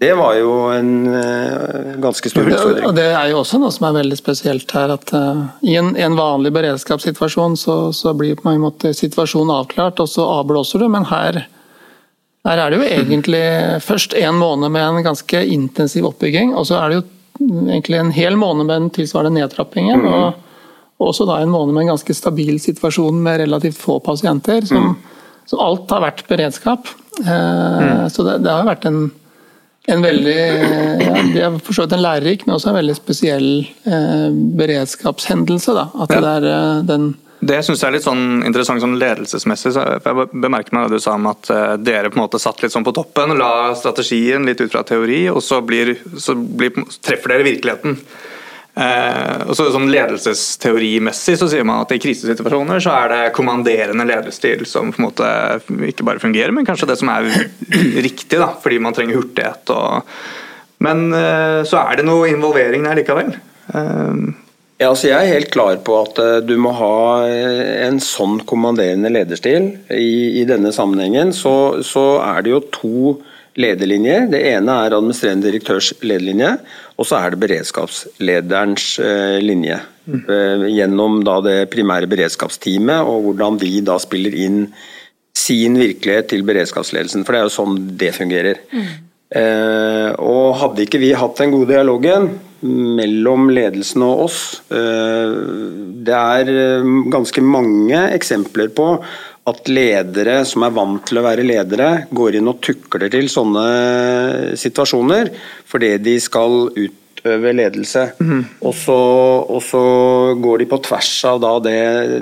[0.00, 2.84] Det var jo en uh, ganske stor utfordring.
[2.88, 5.94] Og det er jo også noe som er veldig spesielt her, at uh, i en,
[5.96, 10.88] en vanlig beredskapssituasjon så, så blir på en måte situasjonen avklart, og så avblåser du,
[10.88, 11.46] men her,
[12.44, 13.44] her er det jo egentlig
[13.84, 17.04] først en måned med en ganske intensiv oppbygging, og så er det jo
[17.40, 20.40] egentlig en hel måned med den tilsvarende nedtrappingen, og
[21.02, 24.92] og også da en måned med en ganske stabil situasjon med relativt få pasienter, som,
[25.44, 26.86] som alt har vært beredskap.
[27.18, 29.10] Eh, Så det, det har vært en
[29.90, 30.36] en veldig
[31.02, 33.48] ja, Det er for så vidt en lærerik, men også en veldig spesiell
[33.84, 35.74] eh, beredskapshendelse.
[35.76, 35.88] Da.
[36.00, 36.20] At Ja.
[36.20, 37.10] det er eh, den
[37.44, 39.74] Det syns jeg er litt sånn interessant sånn ledelsesmessig.
[39.74, 42.62] så Jeg bemerker meg det du sa om at eh, dere på en måte satt
[42.62, 46.72] litt sånn på toppen, la strategien litt ut fra teori, og så, blir, så blir,
[47.04, 47.98] treffer dere virkeligheten.
[48.74, 54.06] Eh, og så sånn Ledelsesteorimessig så sier man at i krisesituasjoner så er det kommanderende
[54.08, 55.28] lederstil som på en måte
[55.92, 57.28] ikke bare fungerer, men kanskje det som er
[58.06, 59.74] riktig, da, fordi man trenger hurtighet.
[59.74, 60.16] Og,
[60.86, 63.36] men eh, så er det noe involvering der likevel.
[63.74, 64.24] Eh,
[64.80, 66.96] Ja, altså jeg er helt klar på at eh, du må ha
[67.28, 69.70] eh, en sånn kommanderende lederstil.
[69.94, 73.12] I, i denne sammenhengen så, så er det jo to
[73.60, 74.26] lederlinjer.
[74.32, 76.56] Det ene er administrerende direktørs lederlinje,
[76.98, 79.80] og så er det beredskapslederens eh, linje.
[80.04, 80.66] Mm.
[80.68, 84.58] gjennom da det primære beredskapsteamet, og hvordan de da spiller inn
[85.32, 87.24] sin virkelighet til beredskapsledelsen.
[87.24, 88.60] For det er jo sånn det fungerer.
[89.34, 92.28] Eh, og hadde ikke vi hatt den gode dialogen
[92.64, 94.40] mellom ledelsen og oss
[94.72, 95.36] eh,
[96.06, 98.88] Det er eh, ganske mange eksempler på
[99.44, 103.64] at ledere som er vant til å være ledere, går inn og tukler til sånne
[104.56, 105.28] situasjoner
[105.68, 108.06] fordi de skal utøve ledelse.
[108.64, 108.96] og, så,
[109.44, 109.82] og så
[110.40, 111.76] går de på tvers av det,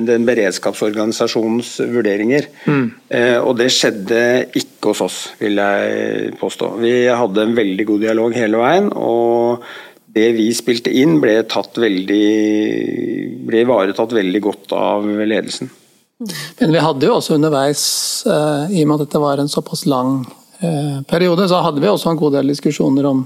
[0.09, 2.51] den beredskapsorganisasjonens vurderinger.
[2.67, 4.25] Eh, og det skjedde
[4.59, 6.75] ikke hos oss, vil jeg påstå.
[6.83, 8.91] Vi hadde en veldig god dialog hele veien.
[8.99, 9.63] og
[10.13, 12.25] det vi spilte inn, ble, tatt veldig,
[13.49, 15.71] ble ivaretatt veldig godt av ledelsen.
[16.59, 17.85] Men vi hadde jo også underveis,
[18.29, 20.21] eh, i og med at dette var en såpass lang
[20.61, 23.25] eh, periode, så hadde vi også en god del diskusjoner om,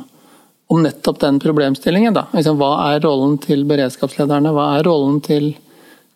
[0.71, 2.15] om nettopp den problemstillingen.
[2.17, 2.29] Da.
[2.33, 5.51] Liksom, hva er rollen til beredskapslederne, hva er rollen til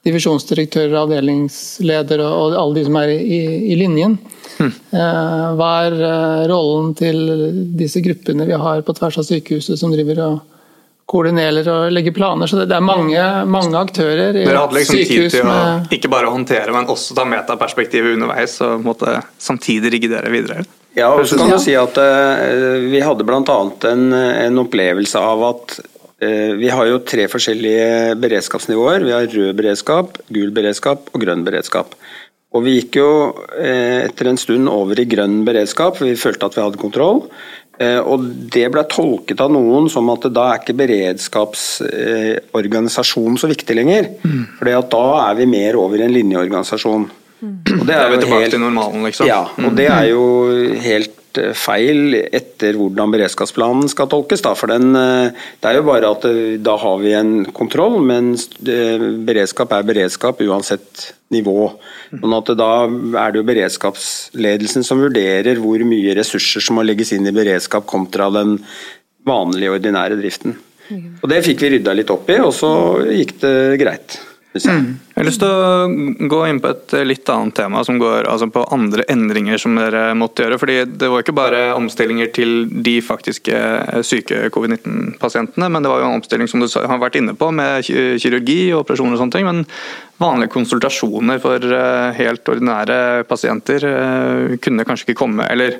[0.06, 3.40] divisjonsdirektører, avdelingsleder og, alle de som er i,
[3.74, 4.18] i linjen?
[4.60, 5.94] Eh, hva er
[6.50, 7.20] rollen til
[7.78, 10.40] disse gruppene vi har på tvers av sykehuset som driver og
[11.10, 12.50] koordinerer og legger planer?
[12.50, 15.60] Så det, det er mange, mange aktører i Dere hadde liksom tid til å
[15.96, 20.66] ikke bare håndtere, men også ta metaperspektivet underveis og måtte samtidig rigge dere videre.
[20.98, 23.58] Ja, og så kan man du si at uh, Vi hadde bl.a.
[23.92, 29.06] En, en opplevelse av at uh, vi har jo tre forskjellige beredskapsnivåer.
[29.06, 31.94] Vi har rød beredskap, gul beredskap og grønn beredskap.
[32.50, 33.10] Og Vi gikk jo
[33.54, 37.20] eh, etter en stund over i grønn beredskap, for vi følte at vi hadde kontroll.
[37.80, 38.20] Eh, Og
[38.52, 44.04] Det ble tolket av noen som at da er ikke beredskapsorganisasjonen så viktig lenger.
[44.24, 44.44] Mm.
[44.58, 44.64] For
[44.96, 47.04] da er vi mer over i en linjeorganisasjon.
[47.40, 49.26] Og det Da er vi jo tilbake helt- til normalen, liksom.
[49.26, 50.24] ja, og det er jo
[50.82, 51.10] helt
[51.58, 54.42] feil etter hvordan beredskapsplanen skal tolkes.
[54.44, 54.54] Da.
[54.58, 58.32] For den, eh, det er jo bare at eh, da har vi en kontroll, men
[58.34, 61.70] eh, beredskap er beredskap uansett nivå.
[62.10, 67.12] Sånn at Da er det jo beredskapsledelsen som vurderer hvor mye ressurser som må legges
[67.14, 68.58] inn i beredskap kontra den
[69.26, 70.56] vanlige, ordinære driften.
[71.22, 72.72] Og Det fikk vi rydda litt opp i, og så
[73.14, 74.18] gikk det greit.
[74.54, 74.94] Synes jeg.
[75.14, 78.64] Har lyst til å gå inn på et litt annet tema, som går altså, på
[78.74, 80.58] andre endringer som dere måtte gjøre.
[80.58, 83.62] fordi Det var ikke bare omstillinger til de faktiske
[84.06, 87.86] syke covid-19-pasientene, men det var jo en omstilling som du har vært inne på, med
[87.86, 89.46] kirurgi og operasjoner og sånne ting.
[89.46, 89.64] Men
[90.20, 95.78] vanlige konsultasjoner for eh, helt ordinære pasienter eh, kunne kanskje ikke komme, eller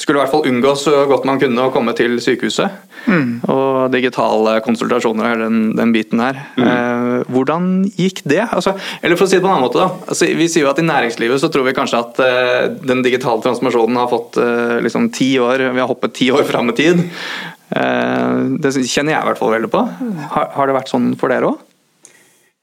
[0.00, 2.88] skulle i hvert fall unngå så godt man kunne å komme til sykehuset.
[3.52, 6.40] Og digitale konsultasjoner er den, den biten her.
[6.56, 8.42] Eh, hvordan gikk det?
[8.46, 10.08] Altså, eller for å si det på en annen måte, da.
[10.08, 13.44] Altså, vi sier jo at i næringslivet så tror vi kanskje at eh, den digitale
[13.44, 17.02] transformasjonen har fått eh, liksom ti år, vi har hoppet ti år fram i tid.
[17.70, 19.84] Eh, det kjenner jeg i hvert fall veldig på.
[20.36, 21.66] Har, har det vært sånn for dere òg?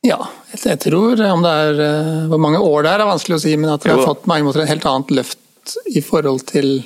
[0.05, 0.19] Ja,
[0.53, 3.55] jeg, tror om det er eh, Hvor mange år det er, er vanskelig å si,
[3.59, 6.85] men at det har fått meg måter et helt annet løft i forhold til,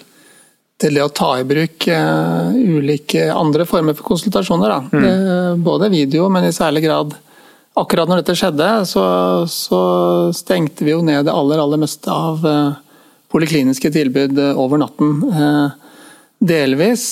[0.81, 4.73] til det å ta i bruk uh, ulike andre former for konsultasjoner.
[4.91, 5.03] Mm.
[5.03, 5.11] Det,
[5.65, 7.19] både video, men i særlig grad
[7.79, 9.01] Akkurat når dette skjedde, så,
[9.47, 9.77] så
[10.35, 12.73] stengte vi jo ned det aller, aller meste av uh,
[13.31, 15.13] polikliniske tilbud eh, over natten.
[15.23, 15.95] Uh,
[16.43, 17.05] delvis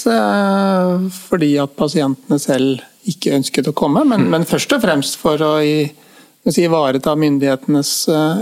[1.29, 5.53] fordi at pasientene selv ikke ønsket å komme, men, men først og fremst for å
[5.63, 7.93] si, ivareta myndighetenes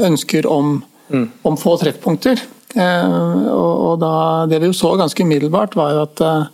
[0.09, 0.79] ønsker om,
[1.13, 1.27] mm.
[1.45, 2.41] om få treffpunkter.
[2.75, 4.13] Eh, og, og da,
[4.49, 6.53] det vi jo så ganske umiddelbart, var jo at eh,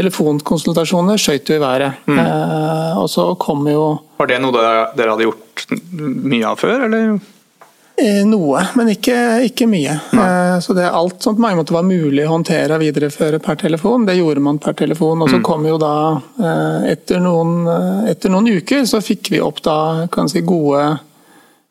[0.00, 2.02] telefonkonsultasjoner skøyt jo i været.
[2.08, 2.18] Mm.
[2.24, 7.16] Eh, og så kom jo Var det noe dere hadde gjort mye av før, eller?
[8.28, 9.14] Noe, men ikke,
[9.48, 9.94] ikke mye.
[10.12, 13.40] Eh, så det er alt som på mange måter var mulig å håndtere og videreføre
[13.40, 15.24] per telefon, det gjorde man per telefon.
[15.24, 15.44] Og så mm.
[15.48, 15.94] kom jo da,
[16.92, 17.62] etter noen,
[18.08, 19.78] etter noen uker, så fikk vi opp da
[20.12, 20.90] kan si gode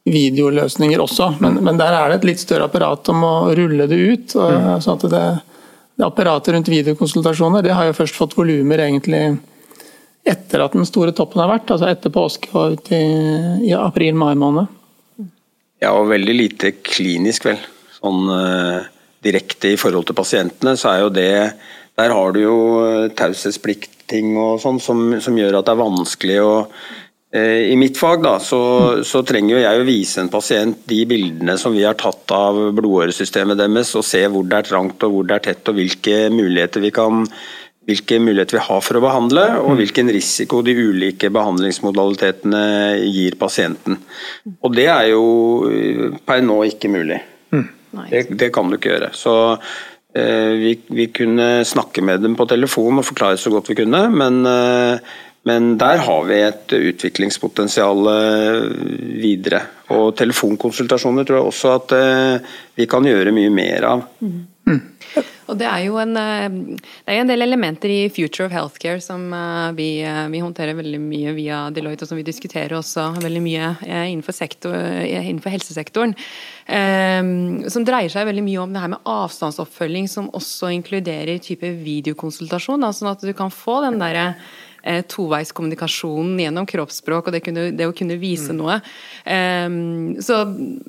[0.06, 1.32] videoløsninger også.
[1.42, 4.38] Men, men, der er det et litt større apparat om å rulle det ut.
[4.38, 4.70] Og, mm.
[4.86, 5.26] sånn at det,
[5.98, 9.26] det apparatet rundt videokonsultasjoner det har jo først fått volumer egentlig
[10.26, 13.04] etter at den store toppen har vært, altså etter påske og ut i,
[13.70, 14.72] i april-mai måned.
[15.84, 17.60] Ja, og veldig lite klinisk, vel.
[18.00, 18.86] Sånn uh,
[19.26, 21.34] direkte i forhold til pasientene, så er jo det
[21.96, 22.56] Der har du jo
[23.16, 26.50] taushetsplikt-ting og sånn som, som, gjør at det er vanskelig å
[27.36, 28.60] I mitt fag da, så,
[29.04, 33.60] så, trenger jeg å vise en pasient de bildene som vi har tatt av blodåresystemet
[33.60, 36.86] deres, og se hvor det er trangt og hvor det er tett, og hvilke muligheter
[36.86, 37.26] vi kan
[37.86, 39.80] hvilke muligheter vi har for å behandle, og mm.
[39.82, 42.64] hvilken risiko de ulike behandlingsmodalitetene
[43.06, 44.00] gir pasienten.
[44.66, 45.26] Og det er jo
[45.70, 47.20] eh, per nå ikke mulig.
[47.54, 47.68] Mm.
[48.10, 49.12] Det, det, kan du ikke gjøre.
[49.18, 49.76] Så eh,
[50.16, 54.42] vi, vi, kunne snakke med dem på telefon og forklare så godt vi kunne, men,
[54.48, 58.70] eh, men der har vi et utviklingspotensial eh,
[59.20, 59.62] videre.
[59.94, 64.06] Og telefonkonsultasjoner tror jeg også at eh, vi kan gjøre mye mer av.
[64.24, 64.40] Mm.
[64.68, 64.82] Mm.
[65.46, 66.56] Og det er jo en, eh,
[67.06, 70.78] det er en del elementer i Future of Healthcare som eh, vi, eh, vi, håndterer
[70.78, 76.16] veldig mye via Deloitte, og som vi diskuterer også veldig mye innenfor, sektor, innenfor helsesektoren.
[76.66, 82.88] Som dreier seg veldig mye om det her med avstandsoppfølging, som også inkluderer type videokonsultasjon.
[82.90, 84.32] sånn at du kan få den derre
[84.86, 88.60] eh, toveiskommunikasjonen gjennom kroppsspråk og det, kunne, det, å kunne vise mm.
[88.62, 88.80] noe.
[89.26, 90.44] Um, så,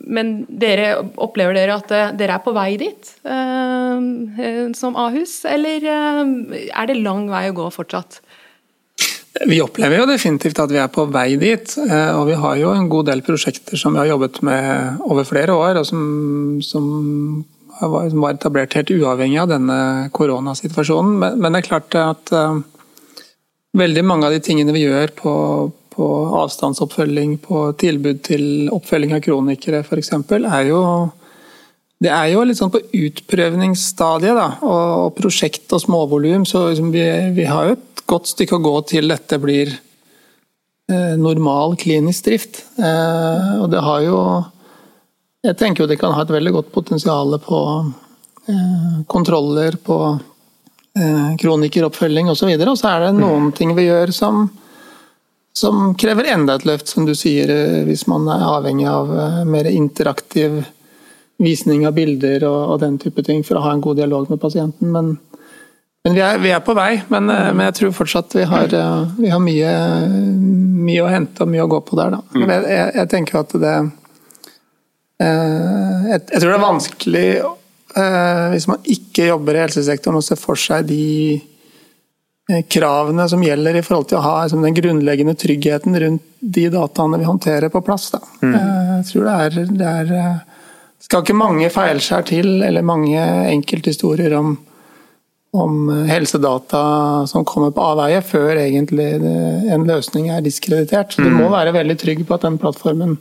[0.06, 5.86] men dere opplever dere at uh, dere er på vei dit uh, som Ahus, eller
[5.88, 6.24] uh,
[6.68, 8.20] er det lang vei å gå fortsatt?
[9.46, 11.74] Vi opplever jo definitivt at vi er på vei dit.
[11.76, 15.52] Og vi har jo en god del prosjekter som vi har jobbet med over flere
[15.52, 16.00] år, og som,
[16.64, 16.86] som
[17.76, 19.76] var etablert helt uavhengig av denne
[20.16, 21.36] koronasituasjonen.
[21.36, 22.32] Men, det er klart at
[23.76, 25.34] Veldig mange av de tingene vi gjør på,
[25.92, 26.08] på
[26.40, 30.82] avstandsoppfølging, på tilbud til oppfølging av kronikere f.eks., er jo
[32.02, 36.44] det er jo litt sånn på utprøvningsstadiet, da, og, prosjekt og småvolum.
[36.48, 37.04] Så liksom vi,
[37.36, 42.60] vi, har jo et godt stykke å gå til dette blir eh, normal klinisk drift.
[42.76, 44.20] Eh, og det har jo
[45.46, 47.58] Jeg tenker jo det kan ha et veldig godt potensial på
[48.50, 49.98] eh, kontroller, på
[51.40, 52.48] kronikeroppfølging osv.
[52.48, 54.46] Og, så og så er det noen ting vi gjør som,
[55.56, 59.42] som krever enda et løft, som du sier, eh, hvis man er avhengig av eh,
[59.48, 60.62] mer interaktiv
[61.42, 64.40] visning av bilder og, og den type ting for å ha en god dialog med
[64.40, 64.88] pasienten.
[64.92, 65.12] Men,
[66.06, 67.02] men vi, er, vi, er, på vei.
[67.12, 68.72] Men, men, jeg tror fortsatt vi har,
[69.18, 69.74] vi har mye,
[70.86, 72.16] mye, å hente og mye å gå på der.
[72.32, 72.46] Mm.
[72.46, 73.76] Jeg, jeg, jeg tenker at det
[75.16, 77.65] jeg, jeg tror det er vanskelig Eh,
[78.52, 81.36] hvis man ikke jobber i helsesektoren og ser for seg de
[82.50, 86.66] eh, kravene som gjelder i forhold til å ha liksom, den grunnleggende tryggheten rundt de
[86.72, 88.10] dataene vi håndterer på plass.
[88.42, 88.52] Mm.
[88.52, 90.12] Eh, jeg tror det er, det er
[91.06, 93.20] skal ikke mange feilskjær til, eller mange
[93.52, 94.54] enkelthistorier om,
[95.54, 96.80] om helsedata
[97.30, 101.14] som kommer på avveie, før egentlig en løsning er diskreditert.
[101.14, 101.52] Så du må mm.
[101.54, 103.18] være veldig trygg på at den plattformen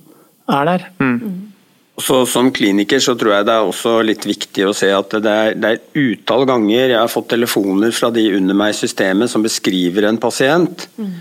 [0.50, 0.88] er der.
[1.04, 1.55] Mm.
[1.97, 5.31] Så Som kliniker så tror jeg det er også litt viktig å se at det
[5.31, 9.31] er, det er utall ganger jeg har fått telefoner fra de under meg i systemet
[9.31, 11.15] som beskriver en pasient, mm.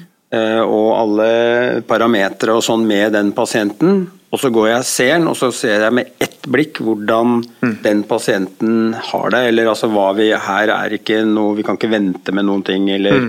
[0.67, 1.31] og alle
[1.87, 4.03] parametere og sånn med den pasienten.
[4.35, 7.37] Og så går jeg og ser den, og så ser jeg med ett blikk hvordan
[7.63, 7.75] mm.
[7.85, 9.45] den pasienten har det.
[9.53, 12.91] Eller altså hva vi Her er ikke noe Vi kan ikke vente med noen ting,
[12.91, 13.29] eller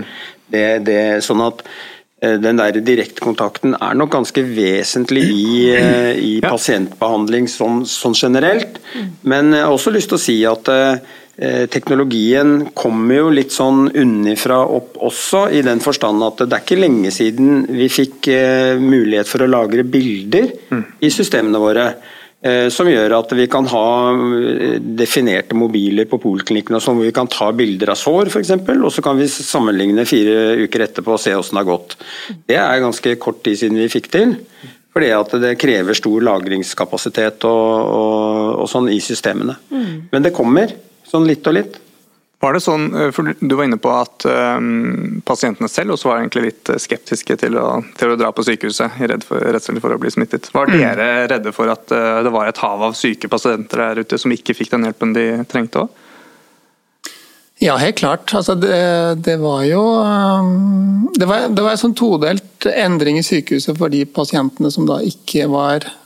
[0.50, 1.95] det, det Sånn at Eh,
[2.42, 6.50] den der direktekontakten er nok ganske vesentlig i, eh, i ja.
[6.50, 8.80] pasientbehandling sånn, sånn, generelt.
[9.22, 13.90] Men jeg har også lyst til å si at eh, teknologien kommer jo litt sånn
[13.92, 18.74] unnifra opp også, i den forstand at det er ikke lenge siden vi fikk eh,
[18.80, 20.84] mulighet for å lagre bilder mm.
[21.04, 21.90] i systemene våre.
[22.44, 27.30] Eh, som gjør at vi kan ha eh, definerte mobiler på poliklinikkene hvor vi kan
[27.32, 31.32] ta bilder av sår f.eks., og så kan vi sammenligne fire uker etterpå og se
[31.32, 31.96] hvordan det har gått.
[32.52, 34.36] Det er ganske kort tid siden vi fikk til.
[34.96, 39.58] Fordi at det krever stor lagringskapasitet og, og, og sånn i systemene.
[39.68, 39.90] Mm.
[40.12, 40.72] Men det kommer,
[41.08, 41.76] sånn litt og litt.
[42.40, 46.20] Var det sånn, eh, for Du var inne på at um, pasientene selv også var
[46.20, 49.94] egentlig litt eh, skeptiske til å, til å dra på sykehuset, redd for, redsel for
[49.94, 50.50] å bli smittet.
[50.52, 50.76] Var mm.
[50.76, 54.34] dere redde for at uh, det var et hav av syke pasienter der ute som
[54.34, 56.02] ikke fikk den hjelpen de trengte òg?
[57.64, 58.28] Ja, helt klart.
[58.36, 58.76] Altså, det,
[59.24, 59.80] det, var jo
[61.16, 64.98] Det var, det var en sånn todelt endring i sykehuset for de pasientene som da
[65.00, 66.05] ikke var Eh,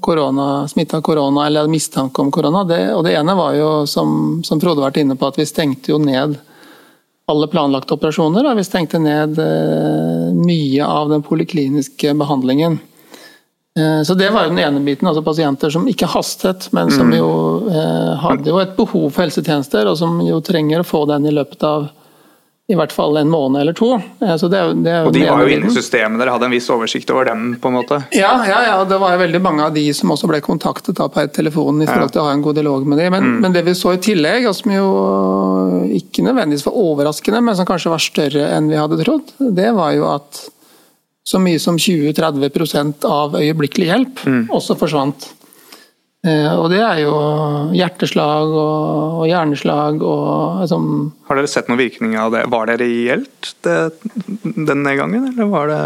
[0.00, 2.64] korona, smitta korona eller mistanke om korona.
[2.68, 5.46] Det, og det ene var jo, som, som Frode har vært inne på, at vi
[5.48, 6.36] stengte jo ned
[7.28, 8.46] alle planlagte operasjoner.
[8.48, 12.78] Og vi stengte ned eh, mye av den polikliniske behandlingen.
[13.78, 15.08] Eh, så Det var jo den ene biten.
[15.08, 17.18] altså Pasienter som ikke hastet, men som mm.
[17.18, 17.30] jo
[17.68, 21.34] eh, hadde jo et behov for helsetjenester, og som jo trenger å få den i
[21.34, 21.90] løpet av
[22.68, 23.94] i hvert fall en måned eller to.
[23.96, 27.08] Eh, det, det og de var jo inne i systemet, dere hadde en viss oversikt
[27.14, 27.54] over dem?
[27.60, 28.02] på en måte?
[28.12, 31.06] Ja, ja, ja det var jo veldig mange av de som også ble kontaktet da
[31.12, 33.14] per telefon i forhold til å ha en god dialog med dem.
[33.16, 33.40] Men, mm.
[33.46, 34.90] men det vi så i tillegg, og som jo
[35.96, 39.96] ikke nødvendigvis var overraskende, men som kanskje var større enn vi hadde trodd, det var
[39.96, 40.44] jo at
[41.28, 44.44] så mye som 20-30 av øyeblikkelig hjelp mm.
[44.52, 45.30] også forsvant.
[46.26, 47.14] Eh, og det er jo
[47.78, 50.88] hjerteslag og, hjerneslag og liksom
[51.28, 52.42] Har dere sett noen virkninger av det?
[52.50, 53.78] Var det reelt det,
[54.42, 55.82] den nedgangen, eller var det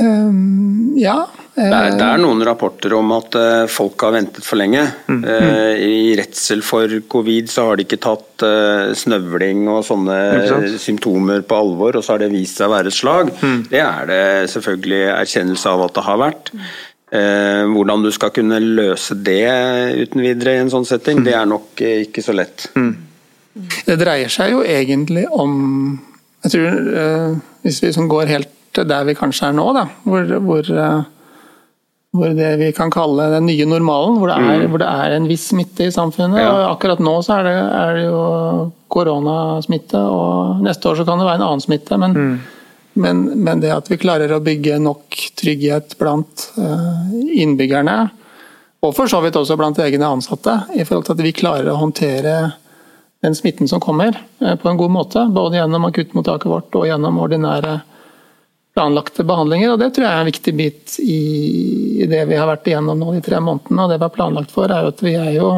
[0.00, 1.26] um, Ja.
[1.50, 4.80] Det er, det er, noen rapporter om at uh, folk har ventet for lenge.
[5.10, 5.18] Mm.
[5.26, 11.44] Uh, I redsel for covid så har de ikke tatt uh, snøvling og sånne symptomer
[11.44, 13.34] på alvor, og så har det vist seg å være et slag.
[13.42, 13.58] Mm.
[13.68, 14.22] Det er det
[14.54, 16.54] selvfølgelig erkjennelse av at det har vært.
[17.10, 19.42] Eh, hvordan du skal kunne løse det
[19.98, 22.68] uten videre i en sånn setting, det er nok eh, ikke så lett.
[22.78, 22.92] Mm.
[23.88, 25.56] Det dreier seg jo egentlig om
[26.44, 27.32] jeg tror, eh,
[27.66, 30.68] Hvis vi går helt der vi kanskje er nå, da, hvor, hvor,
[32.14, 34.70] hvor det vi kan kalle den nye normalen, hvor det er, mm.
[34.70, 36.38] hvor det er en viss smitte i samfunnet.
[36.38, 36.52] Ja.
[36.54, 38.22] og Akkurat nå så er det, er det jo
[38.94, 41.98] koronasmitte, og neste år så kan det være en annen smitte.
[41.98, 42.40] men mm
[43.00, 47.98] men, men, det at vi klarer å bygge nok trygghet blant uh, innbyggerne,
[48.80, 51.78] og for så vidt også blant egne ansatte, i forhold til at vi klarer å
[51.80, 52.34] håndtere
[53.24, 55.24] den smitten som kommer, uh, på en god måte.
[55.32, 57.78] Både gjennom akuttmottaket vårt og gjennom ordinære
[58.76, 59.74] planlagte behandlinger.
[59.74, 61.20] og Det tror jeg er en viktig bit i,
[62.08, 63.84] det vi har vært igjennom nå de tre månedene.
[63.84, 65.54] og Det vi har planlagt for, er at vi er jo,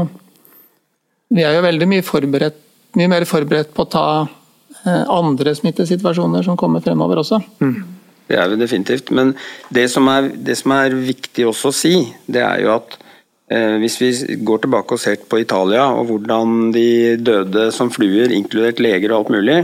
[1.33, 2.53] vi er jo veldig mye,
[2.99, 4.42] mye mer forberedt på å ta Eh,
[4.91, 7.39] andre smittesituasjoner som kommer fremover også.
[7.63, 7.83] Mm.
[8.33, 9.13] Det er vi definitivt.
[9.15, 9.35] Men
[9.75, 11.97] det som, er, det som er viktig også å si,
[12.31, 12.95] det er jo at
[13.53, 14.11] eh, hvis vi
[14.47, 19.19] går tilbake og ser på Italia og hvordan de døde som fluer, inkludert leger og
[19.19, 19.59] alt mulig,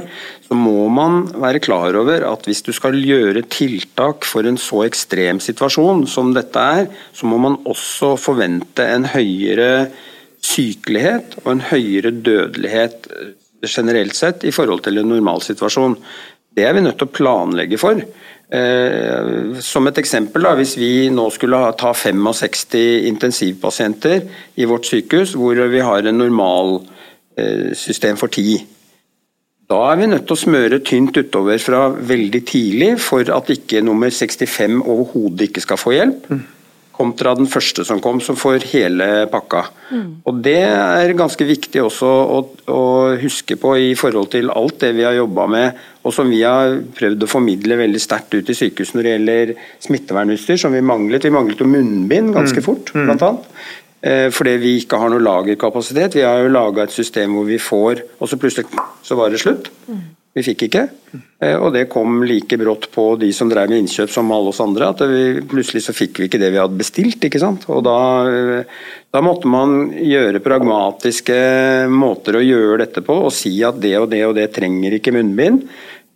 [0.45, 4.85] så må man være klar over at hvis du skal gjøre tiltak for en så
[4.89, 9.89] ekstrem situasjon som dette er, så må man også forvente en høyere
[10.45, 13.09] sykelighet og en høyere dødelighet
[13.66, 15.97] generelt sett i forhold til en normalsituasjon.
[16.55, 18.01] Det er vi nødt til å planlegge for.
[18.49, 24.25] Eh, som et eksempel, da, hvis vi nå skulle ta 65 intensivpasienter
[24.57, 28.66] i vårt sykehus, hvor vi har en normalsystem eh, for 10.
[29.68, 33.85] Da er vi nødt til å smøre tynt utover fra veldig tidlig for at ikke
[33.85, 36.31] nummer 65 overhodet ikke skal få hjelp.
[36.33, 36.47] Mm
[36.99, 39.63] kontra den første som kom, som får hele pakka.
[39.95, 40.09] Mm.
[40.29, 42.41] Og Det er ganske viktig også å,
[42.75, 42.83] å,
[43.23, 46.79] huske på i forhold til alt det vi har jobba med, og som vi har
[46.99, 49.55] prøvd å formidle veldig sterkt ut i sykehus når det gjelder
[49.87, 51.27] smittevernutstyr, som vi manglet.
[51.29, 52.67] Vi manglet jo munnbind ganske mm.
[52.67, 53.05] fort, mm.
[53.07, 53.51] blant annet.
[54.01, 56.19] Eh, fordi vi ikke har noe lagerkapasitet.
[56.19, 58.71] Vi har jo laga et system hvor vi får, og så plutselig
[59.03, 59.73] så var det slutt.
[59.89, 60.07] Mm.
[60.37, 60.85] Vi fikk ikke.
[61.41, 64.61] Eh, og det kom like brått på de som drev med innkjøp som alle oss
[64.62, 67.25] andre, at vi, plutselig så fikk vi ikke det vi hadde bestilt.
[67.25, 67.64] ikke sant?
[67.73, 68.81] Og da, eh,
[69.14, 71.38] da, måtte man gjøre pragmatiske
[71.91, 75.17] måter å gjøre dette på, og si at det og det og det trenger ikke
[75.17, 75.64] munnbind.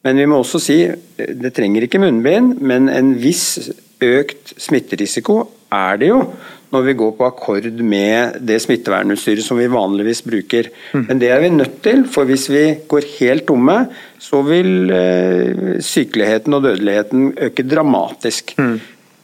[0.03, 3.73] Men vi må også si eh, det trenger ikke munnbind, men en viss
[4.03, 6.25] økt smitterisiko er det jo
[6.73, 10.71] når vi går på akkord med det smittevernutstyret som vi vanligvis bruker.
[10.93, 11.05] Mm.
[11.09, 13.77] Men det er vi nødt til, for hvis vi går helt tomme,
[14.23, 18.55] så vil eh, sykeligheten og dødeligheten øke dramatisk.
[18.57, 18.81] Mm.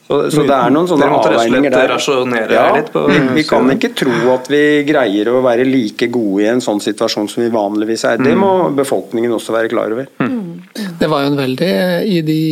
[0.09, 1.90] Så, så, det er noen sånne avveininger der.
[2.49, 6.49] Ja, på, vi, vi, kan ikke tro at vi greier å være like gode i
[6.49, 8.20] en sånn situasjon som vi vanligvis er.
[8.22, 8.40] Det mm.
[8.40, 10.09] må befolkningen også være klar over.
[10.24, 10.64] Mm.
[11.01, 11.72] Det var jo en veldig
[12.09, 12.42] I de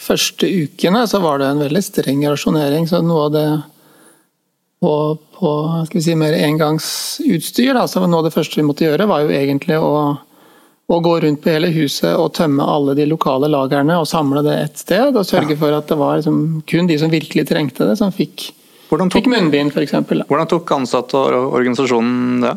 [0.00, 2.88] første ukene så var det en veldig streng rasjonering.
[2.88, 3.46] så noe av det
[4.80, 7.74] på, på si, mer engangsutstyr.
[7.74, 7.86] Da.
[7.88, 9.92] Så noe av det første vi måtte gjøre, var jo egentlig å,
[10.88, 14.56] å, gå rundt på hele huset og tømme alle de lokale lagrene og samle det
[14.64, 15.12] ett sted.
[15.12, 18.50] Og sørge for at det var liksom, kun de som virkelig trengte det, som fikk,
[18.88, 19.96] tok, fikk munnbind, f.eks.
[20.08, 22.56] Hvordan tok ansatte og organisasjonen det?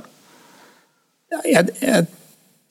[1.49, 2.05] Jeg, jeg,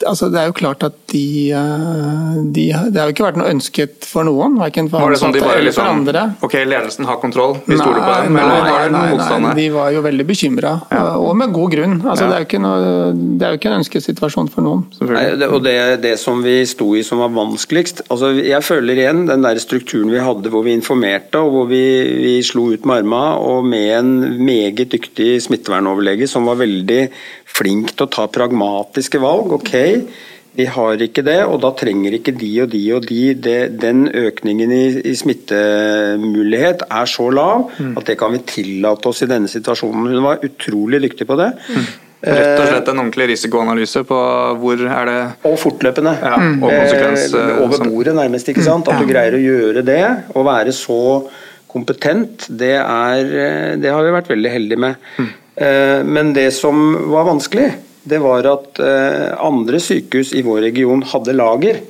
[0.09, 3.51] altså det er jo klart at de, eh, de, Det har jo ikke vært noe
[3.53, 4.59] ønsket for noen.
[4.61, 6.25] Verken for Var det sånn de bare for liksom andre.
[6.43, 8.37] Ok, ledelsen har kontroll, vi stoler på dem.
[8.37, 10.73] Nei, Eller nei, var det nei, motstand nei, de var jo veldig bekymra,
[11.19, 11.97] og med god grunn.
[12.03, 12.31] Altså, Ja.
[12.31, 14.85] det, er jo ikke noe, det er jo ikke en ønskesituasjon for noen.
[15.13, 18.99] Nei, det, og det, det som vi sto i som var vanskeligst altså Jeg føler
[18.99, 21.83] igjen den der strukturen vi hadde hvor vi informerte og hvor vi,
[22.23, 24.13] vi slo ut med armene, og med en
[24.45, 27.03] meget dyktig smittevernoverlege som var veldig
[27.53, 29.53] flink til å ta pragmatiske valg.
[29.59, 29.73] Ok,
[30.53, 34.05] vi har ikke det, og da trenger ikke de og de og de det, Den
[34.09, 39.49] økningen i, i smittemulighet er så lav at det kan vi tillate oss i denne
[39.49, 40.11] situasjonen.
[40.13, 41.55] Hun var utrolig dyktig på det.
[42.23, 44.19] Rett og slett en ordentlig risikoanalyse på
[44.63, 46.13] hvor er det Og fortløpende.
[46.21, 48.49] Ja, og konsekvens, Eh, eh, over bordet, nærmest.
[48.49, 48.89] ikke sant?
[48.89, 50.05] At du greier å gjøre det,
[50.37, 51.29] og være så
[51.73, 54.95] kompetent, det, er, eh, det har vi vært veldig heldige med.
[55.19, 55.33] Mm.
[56.09, 56.77] Men det som
[57.13, 57.67] var vanskelig,
[58.09, 61.83] det var at eh, andre sykehus i vår region hadde lager.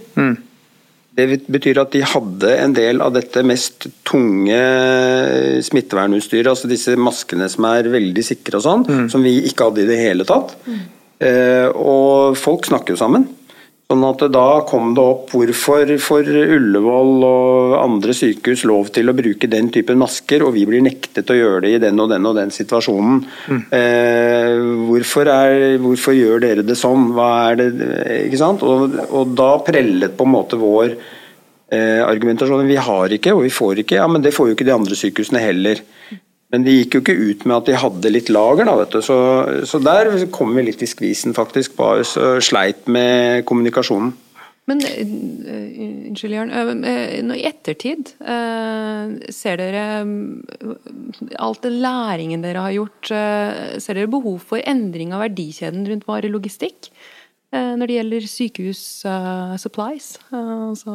[1.13, 4.61] Det betyr at de hadde en del av dette mest tunge
[5.67, 9.91] smittevernutstyret, altså disse maskene som er veldig sikre og sånn, som vi ikke hadde i
[9.91, 10.55] det hele tatt.
[11.23, 13.29] Eh, og folk snakker jo sammen.
[13.93, 19.15] Sånn at da kom det opp hvorfor får Ullevål og andre sykehus lov til å
[19.17, 22.29] bruke den typen masker, og vi blir nektet å gjøre det i den og den
[22.31, 23.21] og den situasjonen.
[23.77, 24.57] Eh,
[24.89, 27.11] hvorfor, er, hvorfor gjør dere det sånn?
[27.61, 27.69] Det?
[28.65, 32.65] Og, og da prellet på en måte vår eh, argumentasjon.
[32.73, 34.01] Vi har ikke, og vi får ikke.
[34.01, 35.85] Ja, men det får jo ikke de andre sykehusene heller.
[36.53, 39.01] Men de gikk jo ikke ut med at de hadde litt lager, da, vet du.
[39.05, 39.17] Så,
[39.69, 41.79] så der kom vi litt i skvisen, faktisk.
[41.79, 44.13] Bare så sleit med kommunikasjonen.
[44.71, 45.01] Men uh,
[46.13, 46.53] unnskyld, Jørn.
[46.53, 48.13] Uh, nå I ettertid,
[49.33, 49.87] ser dere
[51.43, 53.11] alt den læringen dere har gjort
[53.83, 56.93] Ser dere behov for endring av verdikjeden rundt varelogistikk
[57.53, 58.83] når det gjelder sykehus
[59.61, 60.15] supplies?
[60.33, 60.95] altså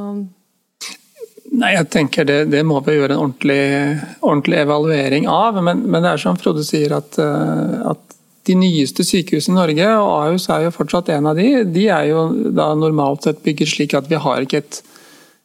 [1.55, 3.61] Nei, jeg tenker det, det må vi gjøre en ordentlig,
[4.19, 5.61] ordentlig evaluering av.
[5.63, 8.03] Men, men, det er som Frode sier, at, at,
[8.47, 12.05] de nyeste sykehusene i Norge, og Ahus er jo fortsatt en av de, de er
[12.13, 12.21] jo
[12.55, 14.77] da normalt sett bygget slik at vi har ikke et,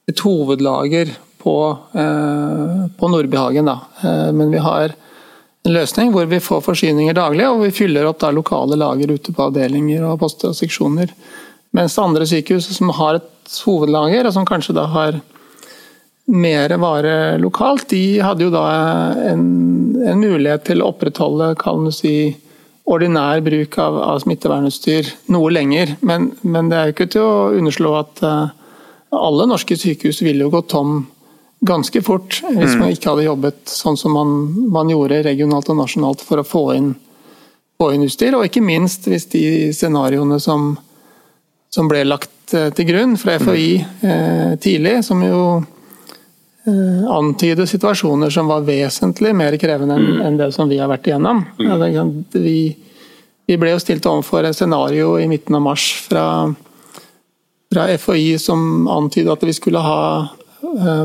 [0.07, 1.11] et hovedlager
[1.43, 1.57] på,
[1.99, 3.67] eh, på Nordbyhagen.
[3.67, 3.81] Da.
[4.07, 4.95] Eh, men vi har
[5.63, 9.35] en løsning hvor vi får forsyninger daglig, og vi fyller opp da lokale lager ute
[9.35, 11.13] på avdelinger og poster og seksjoner.
[11.75, 15.21] Mens andre sykehus som har et hovedlager, og som kanskje da har
[16.25, 18.67] mer vare lokalt, de hadde jo da
[19.33, 19.45] en,
[20.07, 22.33] en mulighet til å opprettholde kan du si,
[22.89, 25.97] ordinær bruk av, av smittevernutstyr noe lenger.
[26.01, 28.53] Men, men, det er jo ikke til å underslå at uh,
[29.15, 31.03] alle norske sykehus ville jo gått tom
[31.63, 32.81] ganske fort hvis mm.
[32.81, 34.33] man ikke hadde jobbet sånn som man,
[34.75, 36.89] man, gjorde regionalt og nasjonalt for å få inn,
[37.79, 38.35] få inn utstyr.
[38.35, 39.45] Og ikke minst hvis de
[39.75, 40.73] scenarioene som,
[41.71, 43.69] som ble lagt uh, til grunn fra FHI
[44.03, 45.43] uh, tidlig, som jo
[46.65, 51.43] antyde situasjoner som var vesentlig mer krevende enn en det som vi har vært igjennom.
[52.33, 52.59] Vi,
[53.51, 56.27] vi ble jo stilt overfor et scenario i midten av mars fra,
[57.73, 60.03] fra FHI som antydet at vi skulle ha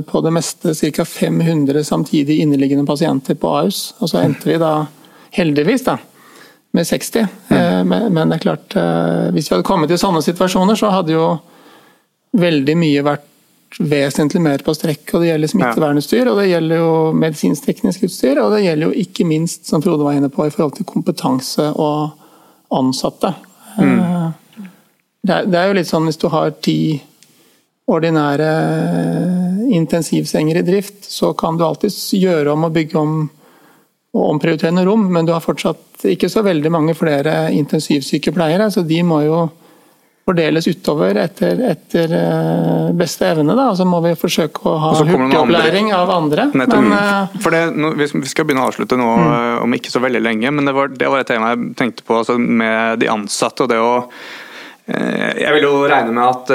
[0.07, 1.05] på det meste ca.
[1.05, 3.95] 500 samtidig inneliggende pasienter på Ahus.
[3.97, 4.85] Og så endte vi da
[5.33, 5.97] heldigvis da,
[6.77, 7.25] med 60.
[7.89, 8.77] Men det er klart,
[9.33, 11.25] hvis vi hadde kommet i sånne situasjoner, så hadde jo
[12.37, 13.25] veldig mye vært
[13.79, 15.13] vesentlig mer på strekk.
[15.13, 19.27] og Det gjelder smittevernutstyr, og det gjelder jo medisinsk-teknisk utstyr, og det gjelder jo ikke
[19.27, 22.15] minst, som Frode var inne på, i forhold til kompetanse og
[22.73, 23.33] ansatte.
[23.77, 23.99] Mm.
[25.21, 26.79] Det, er, det, er, jo litt sånn hvis du har ti
[27.87, 28.51] ordinære
[29.77, 33.17] intensivsenger i drift, så kan du alltids gjøre om og bygge om
[34.17, 38.81] og omprioritere noen rom, men du har fortsatt ikke så veldig mange flere intensivsykepleiere, så
[38.87, 39.41] de må jo
[40.27, 42.15] fordeles utover etter, etter
[42.97, 43.55] beste evne.
[43.55, 43.69] Da.
[43.77, 46.49] Så må vi forsøke å ha hurtigopplæring av andre.
[46.57, 46.73] Men,
[47.43, 47.63] for det,
[47.97, 49.37] Vi skal begynne å avslutte nå mm.
[49.63, 52.19] om ikke så veldig lenge, men det var, det var et tema jeg tenkte på
[52.19, 53.63] altså, med de ansatte.
[53.63, 53.93] og det å
[54.87, 56.51] jeg vil jo regne med at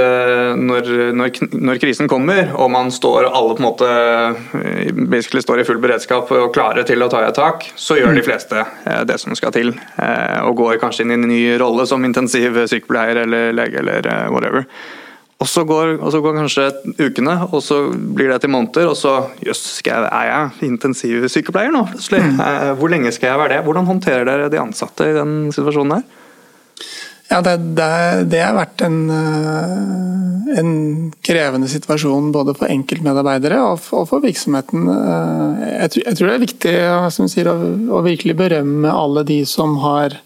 [0.57, 3.91] når, når, når, krisen kommer, og man står alle på en måte
[5.11, 8.17] basically står i full beredskap og klare til å ta i et tak, så gjør
[8.17, 8.65] de fleste
[9.05, 9.75] det som skal til.
[10.47, 14.65] Og går kanskje inn i en ny rolle som intensiv sykepleier eller lege eller whatever.
[15.43, 16.69] Og så går, og så går kanskje
[17.01, 22.23] ukene, og så blir det til måneder, og så jøss, er jeg intensivsykepleier nå plutselig?
[22.79, 23.63] Hvor lenge skal jeg være det?
[23.67, 26.22] Hvordan håndterer dere de ansatte i den situasjonen her?
[27.33, 27.89] Ja, det, det,
[28.29, 28.99] det, har vært en,
[30.53, 30.73] en,
[31.25, 34.85] krevende situasjon både for enkeltmedarbeidere og for, og for virksomheten.
[34.85, 36.75] Jeg tror, jeg tror, det er viktig
[37.33, 37.57] sier, å,
[37.97, 40.19] å, virkelig berømme alle de som har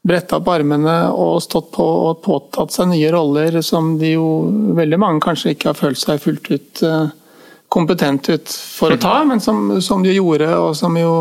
[0.00, 4.26] bretta opp armene og stått på og påtatt seg nye roller som de jo
[4.78, 7.12] veldig mange kanskje ikke har følt seg fullt ut uh,
[7.70, 11.12] kompetent ut for å ta, men som, som de gjorde, og som jo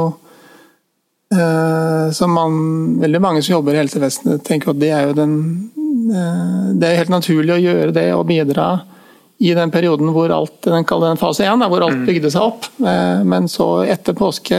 [1.29, 2.53] Som man,
[2.97, 5.35] veldig mange som jobber i helsevesenet tenker at det er jo den
[6.09, 8.69] uh, Det er helt naturlig å gjøre det og bidra
[9.37, 12.07] i den perioden hvor alt den kaller den fase 1, hvor alt mm.
[12.09, 12.65] bygde seg opp.
[12.81, 14.57] Men så etter påske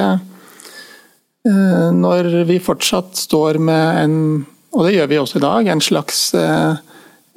[1.49, 4.17] Eh, når vi fortsatt står med en,
[4.77, 6.75] og det gjør vi også i dag, en slags eh,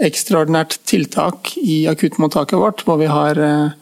[0.04, 3.78] ekstraordinært tiltak i akuttmottaket vårt, hvor vi har eh,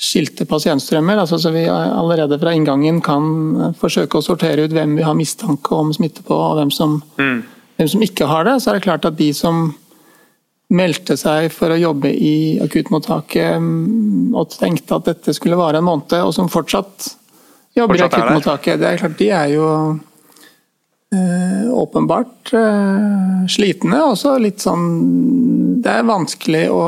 [0.00, 1.18] skilte pasientstrømmer.
[1.20, 5.76] altså Så vi allerede fra inngangen kan forsøke å sortere ut hvem vi har mistanke
[5.76, 7.38] om smitte på, og hvem som, mm.
[7.76, 8.58] hvem som ikke har det.
[8.60, 9.74] Så er det klart at de som
[10.70, 15.88] meldte seg for å jobbe i akuttmottaket mm, og tenkte at dette skulle vare en
[15.88, 17.10] måned, og som fortsatt
[17.76, 18.78] jobber i akuttmottaket.
[18.80, 19.66] Det er klart, de er jo
[21.14, 24.00] øh, åpenbart øh, slitne.
[24.06, 24.86] Også litt sånn
[25.82, 26.80] Det er vanskelig å,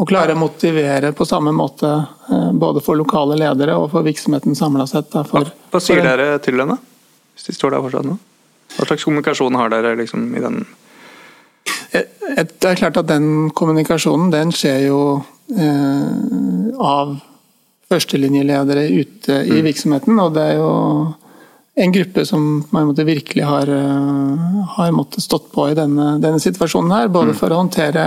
[0.00, 4.56] å klare å motivere på samme måte øh, både for lokale ledere og for virksomheten
[4.56, 5.10] samla sett.
[5.12, 6.78] Da, for, hva, hva sier dere til henne,
[7.34, 8.16] hvis de står der fortsatt nå?
[8.76, 10.62] Hva slags kommunikasjon har dere liksom, i den
[11.90, 15.00] det er klart at den kommunikasjonen den skjer jo
[15.50, 17.16] eh, av
[17.90, 19.64] førstelinjeledere ute i mm.
[19.66, 20.20] virksomheten.
[20.22, 20.70] Og det er jo
[21.80, 24.44] en gruppe som måte, virkelig har, eh,
[24.76, 27.10] har måttet stått på i denne, denne situasjonen her.
[27.10, 27.40] Både mm.
[27.40, 28.04] for å håndtere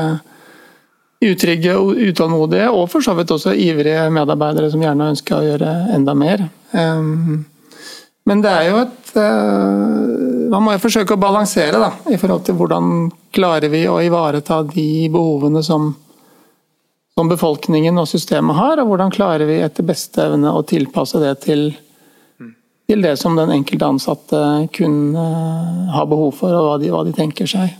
[1.23, 5.73] utrygge og utålmodige, og for så vidt også ivrige medarbeidere som gjerne ønsker å gjøre
[5.95, 6.45] enda mer.
[6.73, 7.43] Um,
[8.29, 12.45] men det er jo et uh, Man må jo forsøke å balansere da, i forhold
[12.47, 15.91] til hvordan klarer vi å ivareta de behovene som
[17.13, 21.33] som befolkningen og systemet har, og hvordan klarer vi etter beste evne å tilpasse det
[21.43, 21.67] til,
[22.89, 24.39] til det som den enkelte ansatte
[24.73, 27.75] kun uh, har behov for, og hva de, hva de tenker seg.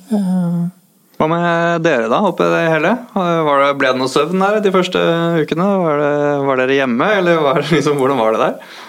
[1.20, 2.95] Hva med dere, da, oppi det hele?
[3.14, 5.03] Det, ble det noe søvn der de første
[5.43, 5.68] ukene?
[5.84, 6.16] Var, det,
[6.47, 8.80] var dere hjemme, eller var liksom, hvordan var det der?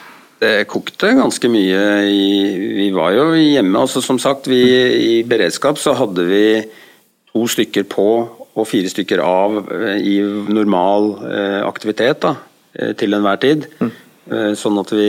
[0.45, 1.83] Det kokte ganske mye.
[2.81, 3.81] Vi var jo hjemme.
[3.81, 4.63] altså Som sagt, vi,
[5.19, 6.47] i beredskap så hadde vi
[7.35, 8.09] to stykker på
[8.55, 12.37] og fire stykker av eh, i normal eh, aktivitet da,
[12.79, 13.69] eh, til enhver tid.
[13.83, 13.93] Mm.
[14.57, 15.09] Sånn at vi,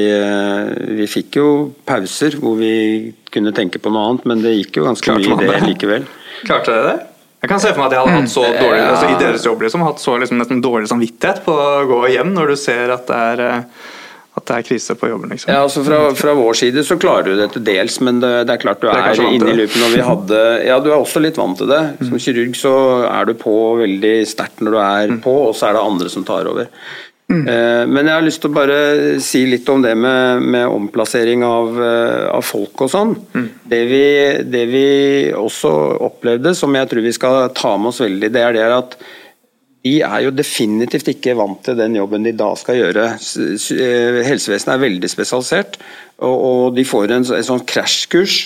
[0.97, 1.49] vi, fikk jo
[1.87, 5.45] pauser hvor vi kunne tenke på noe annet, men det gikk jo ganske Klart, mye
[5.45, 6.07] i det likevel.
[6.43, 7.11] Klarte dere det?
[7.45, 9.43] Jeg kan se for meg at jeg hadde hatt så dårlig dårlig, altså i deres
[9.45, 12.93] jobb liksom, hatt så liksom, nesten dårlig samvittighet på å gå hjem når du ser
[12.95, 13.43] at det er
[14.35, 15.31] at det er krise på jobben.
[15.31, 15.51] Liksom.
[15.53, 18.57] Ja, altså fra, fra, vår side så klarer du det til dels, men det, det
[18.57, 19.85] er klart du er, er inne i loopen.
[19.87, 21.81] Og vi hadde, ja, du er også litt vant til det.
[22.01, 22.75] Som kirurg så
[23.07, 25.21] er du på veldig sterkt når du er mm.
[25.23, 26.67] på, og så er det andre som tar over.
[27.25, 27.47] Mm.
[27.49, 28.79] Eh, men jeg har lyst til å bare
[29.23, 33.13] si litt om det med, med omplassering av, eh, av, folk og sånn.
[33.33, 33.47] Mm.
[33.65, 34.05] Det, vi,
[34.45, 34.87] det vi
[35.33, 35.71] også
[36.05, 38.97] opplevde, som jeg tror vi skal ta med oss veldig, det er det at
[39.85, 43.07] de er jo definitivt ikke vant til den jobben de da skal gjøre.
[43.17, 45.79] Eh, helsevesenet er veldig spesialisert,
[46.25, 48.43] og de får en, en sånn krasjkurs.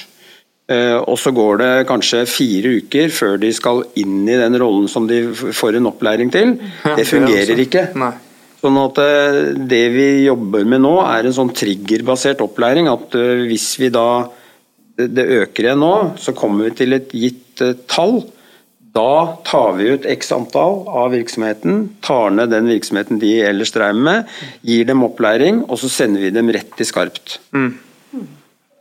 [0.70, 5.08] Og så går det kanskje fire uker før de skal inn i den rollen som
[5.10, 6.52] de får en opplæring til.
[6.86, 7.88] Det fungerer ikke.
[8.60, 9.38] Sånn at eh,
[9.72, 12.90] Det vi jobber med nå, er en sånn triggerbasert opplæring.
[12.92, 14.10] At hvis vi da
[15.00, 18.18] det øker igjen nå, så kommer vi til et gitt tall
[18.96, 23.98] da tar vi ut x antall av virksomheten, tar ned den virksomheten de ellers drev
[24.08, 24.30] med,
[24.66, 27.38] gir dem opplæring, og så sender vi dem rett til skarpt.
[27.54, 27.76] Mm.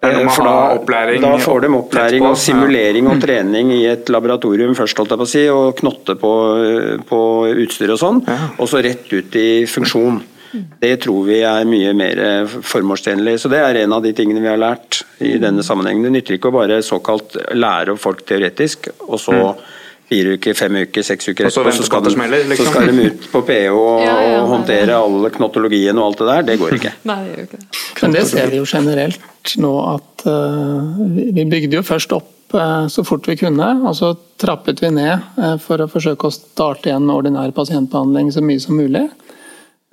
[0.00, 4.98] Eh, for da, da, får de opplæring og simulering og trening i et laboratorium først,
[5.00, 6.32] holdt jeg på å si, og knotte på,
[7.08, 7.20] på
[7.64, 8.20] utstyr og sånn,
[8.56, 10.20] og så rett ut i funksjon.
[10.80, 12.20] Det tror vi er mye mer
[12.64, 13.34] formålstjenlig.
[13.42, 16.06] Så det er en av de tingene vi har lært i denne sammenhengen.
[16.06, 19.66] Det nytter ikke å bare såkalt lære opp folk teoretisk, og så mm
[20.08, 22.64] fire uker, fem uker, seks uker etterpå, så, skal de, liksom.
[22.64, 26.22] så skal de ut på PH og, ja, ja, og håndtere all knottologien og alt
[26.22, 26.48] det der.
[26.48, 26.94] Det går ikke.
[27.10, 27.68] Nei, det gjør ikke det.
[28.00, 32.86] Men det ser vi jo generelt nå at uh, vi bygde jo først opp uh,
[32.92, 36.90] så fort vi kunne, og så trappet vi ned uh, for å forsøke å starte
[36.90, 39.04] igjen ordinær pasientbehandling så mye som mulig.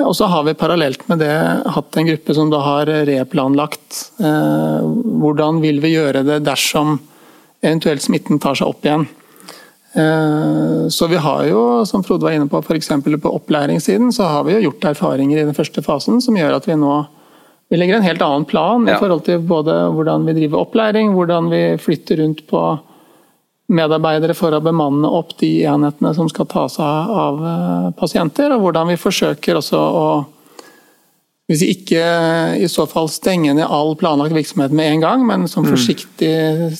[0.03, 1.35] Og så har vi parallelt med det
[1.71, 6.97] hatt en gruppe som da har replanlagt hvordan vil vi gjøre det dersom
[7.63, 9.05] eventuelt smitten tar seg opp igjen.
[9.95, 12.89] Eh, så vi har jo, som Frode var inne på, f.eks.
[13.21, 16.67] på opplæringssiden, så har vi jo gjort erfaringer i den første fasen som gjør at
[16.67, 17.05] vi nå
[17.69, 18.93] vi legger en helt annen plan ja.
[18.93, 22.59] i forhold til både hvordan vi driver opplæring, hvordan vi flytter rundt på
[23.73, 28.67] medarbeidere for å bemanne opp de enhetene som skal ta seg av eh, pasienter, og
[28.67, 30.07] hvordan vi forsøker også å
[31.45, 32.05] hvis vi ikke
[32.57, 36.31] i så fall stenger ned all planlagt virksomhet med en gang, men som forsiktig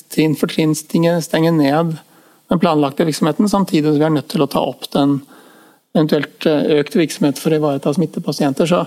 [0.10, 1.92] trinn for trinn stenger ned
[2.52, 5.20] den planlagte virksomheten, samtidig som vi er nødt til å ta opp den
[5.96, 8.68] eventuelt økt virksomhet for å ivareta smittepasienter.
[8.68, 8.84] Så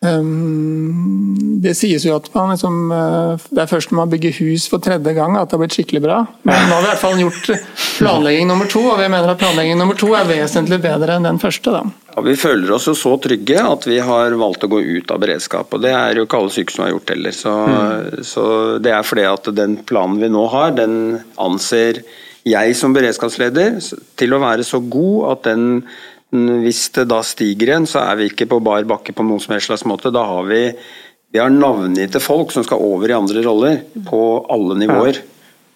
[0.00, 4.64] Um, det sies jo at man liksom, uh, det er først når man bygger hus
[4.72, 6.22] for tredje gang at det har blitt skikkelig bra.
[6.48, 7.50] Men nå har vi i hvert fall gjort
[7.98, 11.42] planlegging nummer to, og vi mener at planlegging nummer to er vesentlig bedre enn den
[11.42, 11.74] første.
[11.74, 11.82] Da.
[12.14, 15.20] Ja, vi føler oss jo så trygge at vi har valgt å gå ut av
[15.20, 15.68] beredskap.
[15.76, 17.36] og Det er jo ikke alle sykehus som har gjort heller.
[17.36, 18.24] Så, mm.
[18.32, 18.46] så
[18.80, 20.96] det er fordi at den planen vi nå har, den
[21.36, 22.00] anser
[22.48, 23.78] jeg som beredskapsleder
[24.20, 25.68] til å være så god at den
[26.30, 29.56] hvis det da stiger igjen, så er vi ikke på bar bakke på noen som
[29.56, 30.12] helst slags måte.
[30.14, 30.60] Da har vi,
[31.34, 35.18] vi har navngitte folk som skal over i andre roller, på alle nivåer.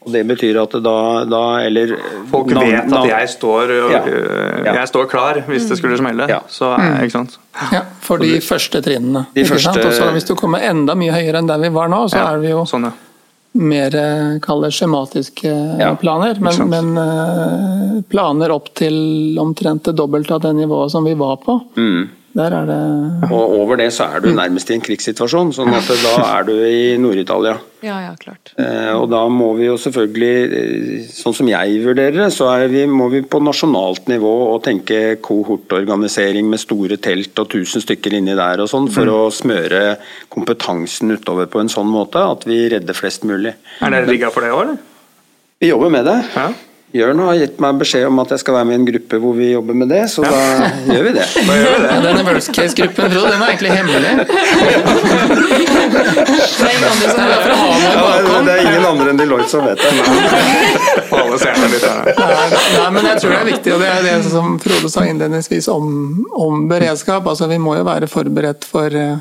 [0.05, 1.95] Og Det betyr at da, da eller
[2.29, 4.01] Folk navn, vet at jeg står, ja.
[4.05, 4.75] Ja.
[4.83, 6.27] jeg står klar hvis det skulle smelle.
[6.29, 6.43] Ja.
[6.47, 6.99] Så, mm.
[7.07, 7.39] ikke sant?
[7.73, 9.25] Ja, For de første trinnene.
[9.35, 9.73] De første...
[10.05, 12.53] Og Hvis du kommer enda mye høyere enn der vi var nå, så er vi
[12.53, 12.91] jo sånn,
[13.55, 13.95] mer
[14.43, 16.41] kall skjematiske ja, planer.
[16.43, 21.37] Men, men, eh, planer opp til omtrent det dobbelte av det nivået som vi var
[21.45, 21.61] på.
[21.77, 22.09] Mm.
[22.35, 25.87] Der er det Og over det så er du nærmest i en krigssituasjon, sånn at
[26.03, 27.55] da er du i Nord-Italia.
[27.85, 28.51] Ja, ja, klart.
[28.59, 32.83] Eh, og da må vi jo selvfølgelig, eh, sånn som jeg vurderer det, så vi,
[32.91, 38.35] må vi på nasjonalt nivå og tenke kohortorganisering med store telt og 1000 stykker inni
[38.35, 39.15] der og sånn, for mm.
[39.15, 39.83] å smøre
[40.35, 43.55] kompetansen utover på en sånn måte at vi redder flest mulig.
[43.79, 44.83] Er dere rigga for det òg, eller?
[45.63, 46.19] Vi jobber med det.
[46.35, 46.51] Ja.
[46.95, 49.33] Jørn har gitt meg beskjed om at jeg skal være med i en gruppe hvor
[49.35, 50.31] vi jobber med det, så ja.
[50.31, 51.25] da gjør vi det.
[51.35, 51.89] Da gjør vi det.
[52.05, 54.13] Denne worst case-gruppen, Frode, den er egentlig hemmelig.
[56.55, 59.91] det, er det er ingen andre enn Deloitte som vet det.
[61.19, 62.15] Alle ser det litt her.
[62.15, 65.67] Nei, men jeg tror det er viktig, og det er det som Frode sa innledningsvis
[65.75, 65.87] om,
[66.31, 67.27] om beredskap.
[67.27, 69.19] Altså, vi må jo være forberedt for uh,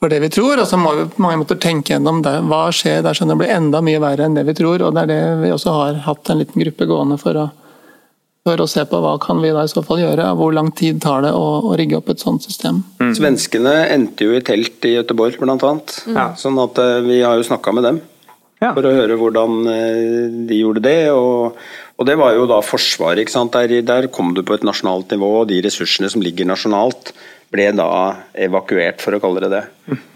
[0.00, 0.60] for det vi tror.
[0.60, 2.38] Og så må vi på mange måter tenke gjennom det.
[2.50, 4.82] hva skjer dersom det blir enda mye verre enn det vi tror.
[4.82, 7.46] og Det er det vi også har hatt en liten gruppe gående for å,
[8.46, 10.32] for å se på hva kan vi da i så fall gjøre.
[10.40, 12.82] Hvor lang tid tar det å, å rigge opp et sånt system.
[13.00, 13.14] Mm.
[13.18, 15.56] Svenskene endte jo i telt i Göteborg bl.a.
[15.56, 16.20] Mm.
[16.40, 18.04] Sånn at eh, vi har jo snakka med dem.
[18.56, 18.70] Ja.
[18.72, 21.00] For å høre hvordan eh, de gjorde det.
[21.12, 21.56] Og,
[21.96, 23.32] og det var jo da Forsvaret.
[23.52, 27.12] Der, der kom du på et nasjonalt nivå, og de ressursene som ligger nasjonalt
[27.52, 27.88] ble da
[28.46, 29.62] evakuert, for å kalle det det.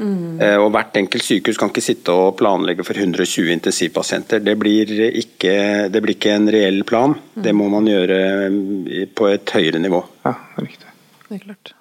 [0.02, 0.40] Mm.
[0.64, 4.42] Og Hvert enkelt sykehus kan ikke sitte og planlegge for 120 intensivpasienter.
[4.44, 5.54] Det blir ikke,
[5.92, 7.14] det blir ikke en reell plan.
[7.14, 7.42] Mm.
[7.46, 10.02] Det må man gjøre eh, på et høyere nivå.
[10.26, 10.90] Ja, riktig.
[11.28, 11.74] Det er klart.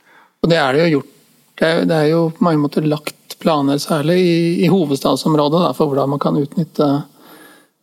[0.43, 1.15] Og det er det jo gjort.
[1.59, 5.71] Det er, det er jo på mange måter lagt planer, særlig i, i hovedstadsområdet, da,
[5.75, 6.87] for hvordan man kan utnytte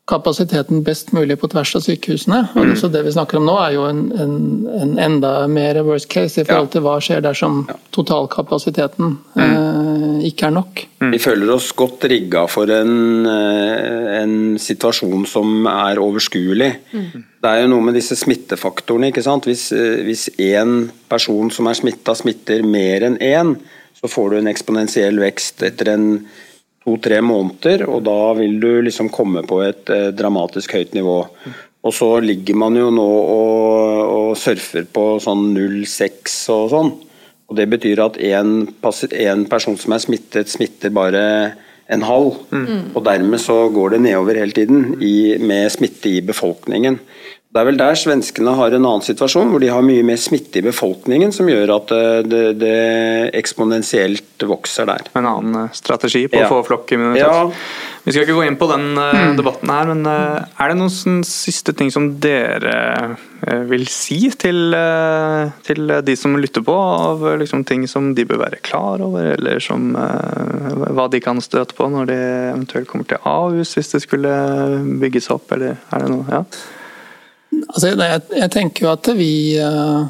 [0.07, 2.45] kapasiteten best mulig på tvers av sykehusene.
[2.55, 2.77] Mm.
[2.79, 4.37] så Det vi snakker om nå er jo en, en,
[4.71, 9.43] en enda mer worst case i forhold til hva skjer dersom totalkapasiteten mm.
[9.43, 10.85] eh, ikke er nok.
[11.03, 11.11] Mm.
[11.17, 16.73] Vi føler oss godt rigga for en, eh, en, situasjon som er overskuelig.
[16.95, 17.27] Mm.
[17.43, 19.11] Det er jo noe med disse smittefaktorene.
[19.11, 19.51] ikke sant?
[19.51, 23.57] Hvis, eh, hvis én person som er smitta, smitter mer enn én,
[23.97, 26.11] så får du en eksponentiell vekst etter en
[26.87, 31.19] to-tre måneder, og da vil du liksom komme på et eh, dramatisk høyt nivå.
[31.87, 36.95] Og så ligger man jo nå og, og surfer på sånn 0,6 og sånn.
[37.47, 38.67] Og Det betyr at én
[39.51, 41.23] person som er smittet, smitter bare
[41.87, 42.41] en halv.
[42.51, 42.95] Mm.
[42.97, 46.99] Og dermed så går det nedover hele tiden i, med smitte i befolkningen.
[47.57, 50.61] Det er vel der svenskene har en annen situasjon, hvor de har mye mer smitte
[50.61, 52.73] i befolkningen, som gjør at eh, det, det
[53.39, 55.09] eksponentielt vokser der.
[55.17, 56.51] En annen eh, strategi på ja.
[56.51, 57.25] å få flokkimmunitet.
[57.25, 57.47] Ja.
[58.05, 61.73] Vi skal ikke gå inn på den uh, debatten her, men er det noen siste
[61.75, 63.17] ting som dere
[63.67, 64.77] vil si til,
[65.67, 69.59] til, de som lytter på, av liksom, ting som de bør være klar over, eller
[69.65, 74.39] som, hva de kan støte på når de eventuelt kommer til Ahus, hvis det skulle
[75.03, 76.27] bygges opp, eller er det noe?
[76.31, 76.45] Ja?
[77.65, 79.33] Altså, jeg, jeg, tenker jo at vi
[79.63, 80.07] uh,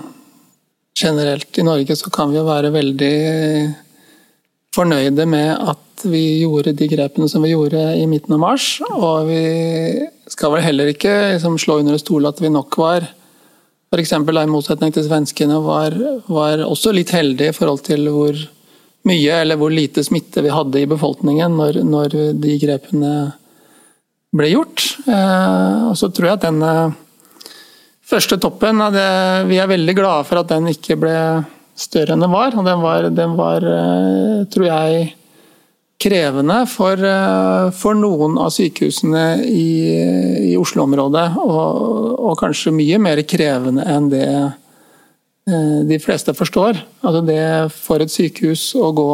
[0.97, 3.17] generelt i Norge så kan vi jo være veldig
[4.77, 8.67] fornøyde med at vi gjorde de grepene som vi gjorde i midten av mars.
[8.93, 9.45] Og vi
[10.31, 13.07] skal vel heller ikke liksom, slå under stol at vi nok var
[13.87, 14.13] F.eks.
[14.13, 15.95] i motsetning til svenskene var,
[16.27, 18.37] var også litt heldige i forhold til hvor
[19.07, 23.13] mye eller hvor lite smitte vi hadde i befolkningen når, når de grepene
[24.37, 24.83] ble gjort.
[25.07, 26.73] Eh, og så tror jeg at denne
[28.07, 29.11] første toppen det,
[29.51, 31.19] Vi er veldig glade for at den ikke ble
[31.77, 32.57] større enn den var.
[32.57, 35.09] Og den var, den var eh, tror jeg,
[36.01, 39.71] krevende for, eh, for, noen av sykehusene i,
[40.53, 41.27] i Oslo-området.
[41.43, 41.83] Og,
[42.21, 44.29] og, kanskje mye mer krevende enn det
[45.47, 46.75] de fleste forstår.
[47.07, 49.11] Altså det for et sykehus å gå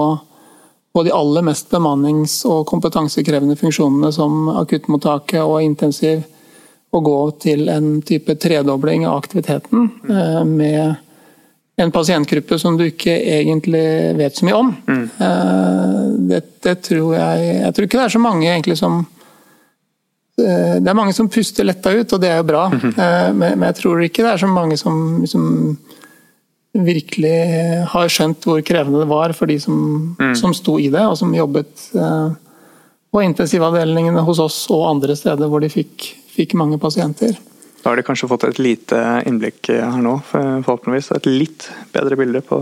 [0.92, 6.22] på de aller mest bemannings- og kompetansekrevende funksjonene som akuttmottaket og intensiv,
[6.92, 10.50] å gå til en type tredobling av aktiviteten mm.
[10.52, 10.94] med
[11.80, 13.84] en pasientgruppe som du ikke egentlig
[14.18, 14.74] vet så mye om.
[14.84, 15.06] Mm.
[16.28, 18.98] Det, det, tror jeg Jeg tror ikke det er så mange egentlig som
[20.36, 22.66] eh, Det er mange som puster letta ut, og det er jo bra.
[22.68, 25.48] Mm men, Men jeg tror ikke det er så mange som liksom
[26.72, 27.36] virkelig
[27.92, 29.76] har skjønt hvor krevende det var for de som,
[30.18, 30.32] mm.
[30.38, 32.32] som sto i det, og som jobbet eh,
[33.12, 36.06] på intensivavdelingene hos oss og andre steder hvor de fikk,
[36.36, 37.36] fikk mange pasienter.
[37.82, 41.10] Da har de kanskje fått et lite innblikk her nå, forhåpentligvis.
[41.16, 42.58] Et litt bedre bilde på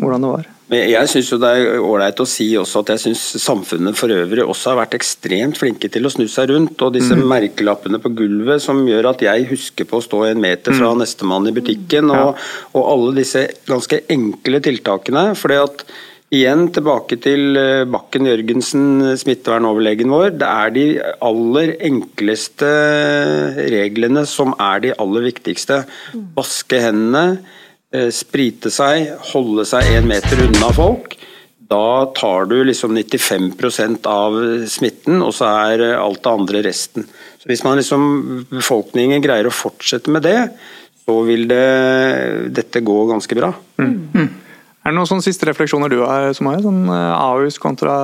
[0.00, 0.50] hvordan det var.
[0.72, 4.46] Men jeg syns det er ålreit å si også at jeg syns samfunnet for øvrig
[4.46, 6.80] også har vært ekstremt flinke til å snu seg rundt.
[6.80, 7.26] Og disse mm.
[7.28, 11.02] merkelappene på gulvet som gjør at jeg husker på å stå en meter fra mm.
[11.04, 12.08] nestemann i butikken.
[12.16, 12.40] Og,
[12.72, 15.26] og, alle disse ganske enkle tiltakene.
[15.36, 15.84] fordi at
[16.32, 18.84] Igjen tilbake til eh, Bakken Jørgensen,
[19.20, 20.30] smittevernoverlegen vår.
[20.40, 20.86] Det er de
[21.28, 22.70] aller enkleste
[23.74, 25.82] reglene som er de aller viktigste.
[26.14, 26.30] Mm.
[26.38, 27.26] Vaske hendene
[27.92, 31.18] Eh, sprite seg, holde seg én meter unna folk.
[31.72, 34.36] Da tar du liksom 95% av
[34.68, 37.04] smitten, og så er alt det andre resten.
[37.40, 40.38] Så Hvis man liksom, befolkningen greier å fortsette med det,
[41.04, 43.52] så vil det, dette gå ganske bra.
[43.76, 44.30] Mm.
[44.82, 47.94] Er det noen sånne siste refleksjoner du har som har, sånn eh, Ahus kontra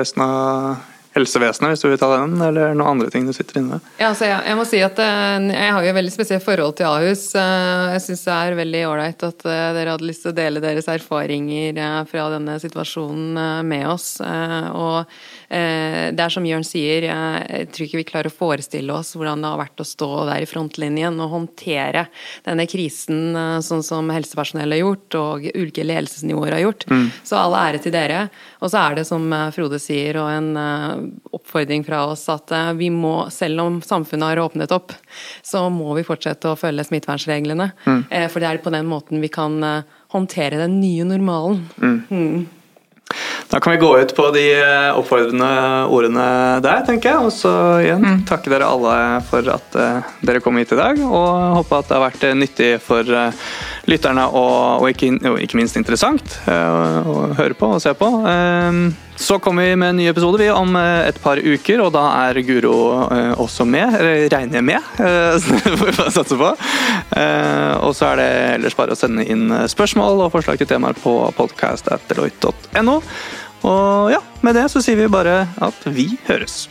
[0.00, 3.76] resten av helsevesenet, hvis du vil ta den, eller noen andre ting du sitter inne
[3.76, 3.84] med?
[4.00, 6.90] Ja, altså, jeg, jeg, må si at eh, jeg har jo veldig spesielt forhold til
[6.90, 7.22] Ahus.
[7.38, 10.90] Eh, jeg syns det er veldig ålreit at dere hadde lyst til å dele deres
[10.90, 11.78] erfaringer
[12.10, 13.38] fra denne situasjonen
[13.70, 14.08] med oss.
[14.18, 15.04] Og
[15.48, 19.50] det er som Jørn sier, jeg tror ikke vi klarer å forestille oss hvordan det
[19.52, 22.06] har vært å stå der i frontlinjen og håndtere
[22.46, 26.86] denne krisen sånn som helsepersonell har gjort, og ulike ledelsesnivåer har gjort.
[26.90, 27.06] Mm.
[27.26, 28.26] Så all ære til dere.
[28.64, 30.50] Og så er det som Frode sier, og en
[31.44, 34.92] oppfordring fra oss at eh, vi må, selv om samfunnet har åpnet opp,
[35.42, 37.70] så må vi fortsette å følge smittevernreglene.
[37.84, 38.02] Mm.
[38.10, 39.82] Eh, for det er på den måten vi kan eh,
[40.14, 41.64] håndtere den nye normalen.
[42.10, 42.46] Mm.
[43.52, 44.44] Da kan vi gå ut på de
[44.96, 45.50] oppfordrende
[45.92, 46.24] ordene
[46.64, 47.26] der, tenker jeg.
[47.28, 47.52] Og så
[47.84, 48.24] igjen mm.
[48.28, 48.96] takke dere alle
[49.28, 49.78] for at
[50.24, 53.14] dere kom hit i dag, og håpe at det har vært nyttig for
[53.90, 58.10] lytterne og, og, ikke, og ikke, minst interessant å høre på og se på.
[59.16, 62.02] Så kommer vi med en ny episode vi om eh, et par uker, og da
[62.26, 62.74] er Guro
[63.14, 63.94] eh, også med.
[64.00, 66.50] Eller regner jeg med, eh, det får vi bare satse på.
[67.84, 71.16] Og så er det ellers bare å sende inn spørsmål og forslag til temaer på
[71.38, 73.00] podcast.deloitte.no.
[73.64, 76.64] Og ja, med det så sier vi bare at vi høres.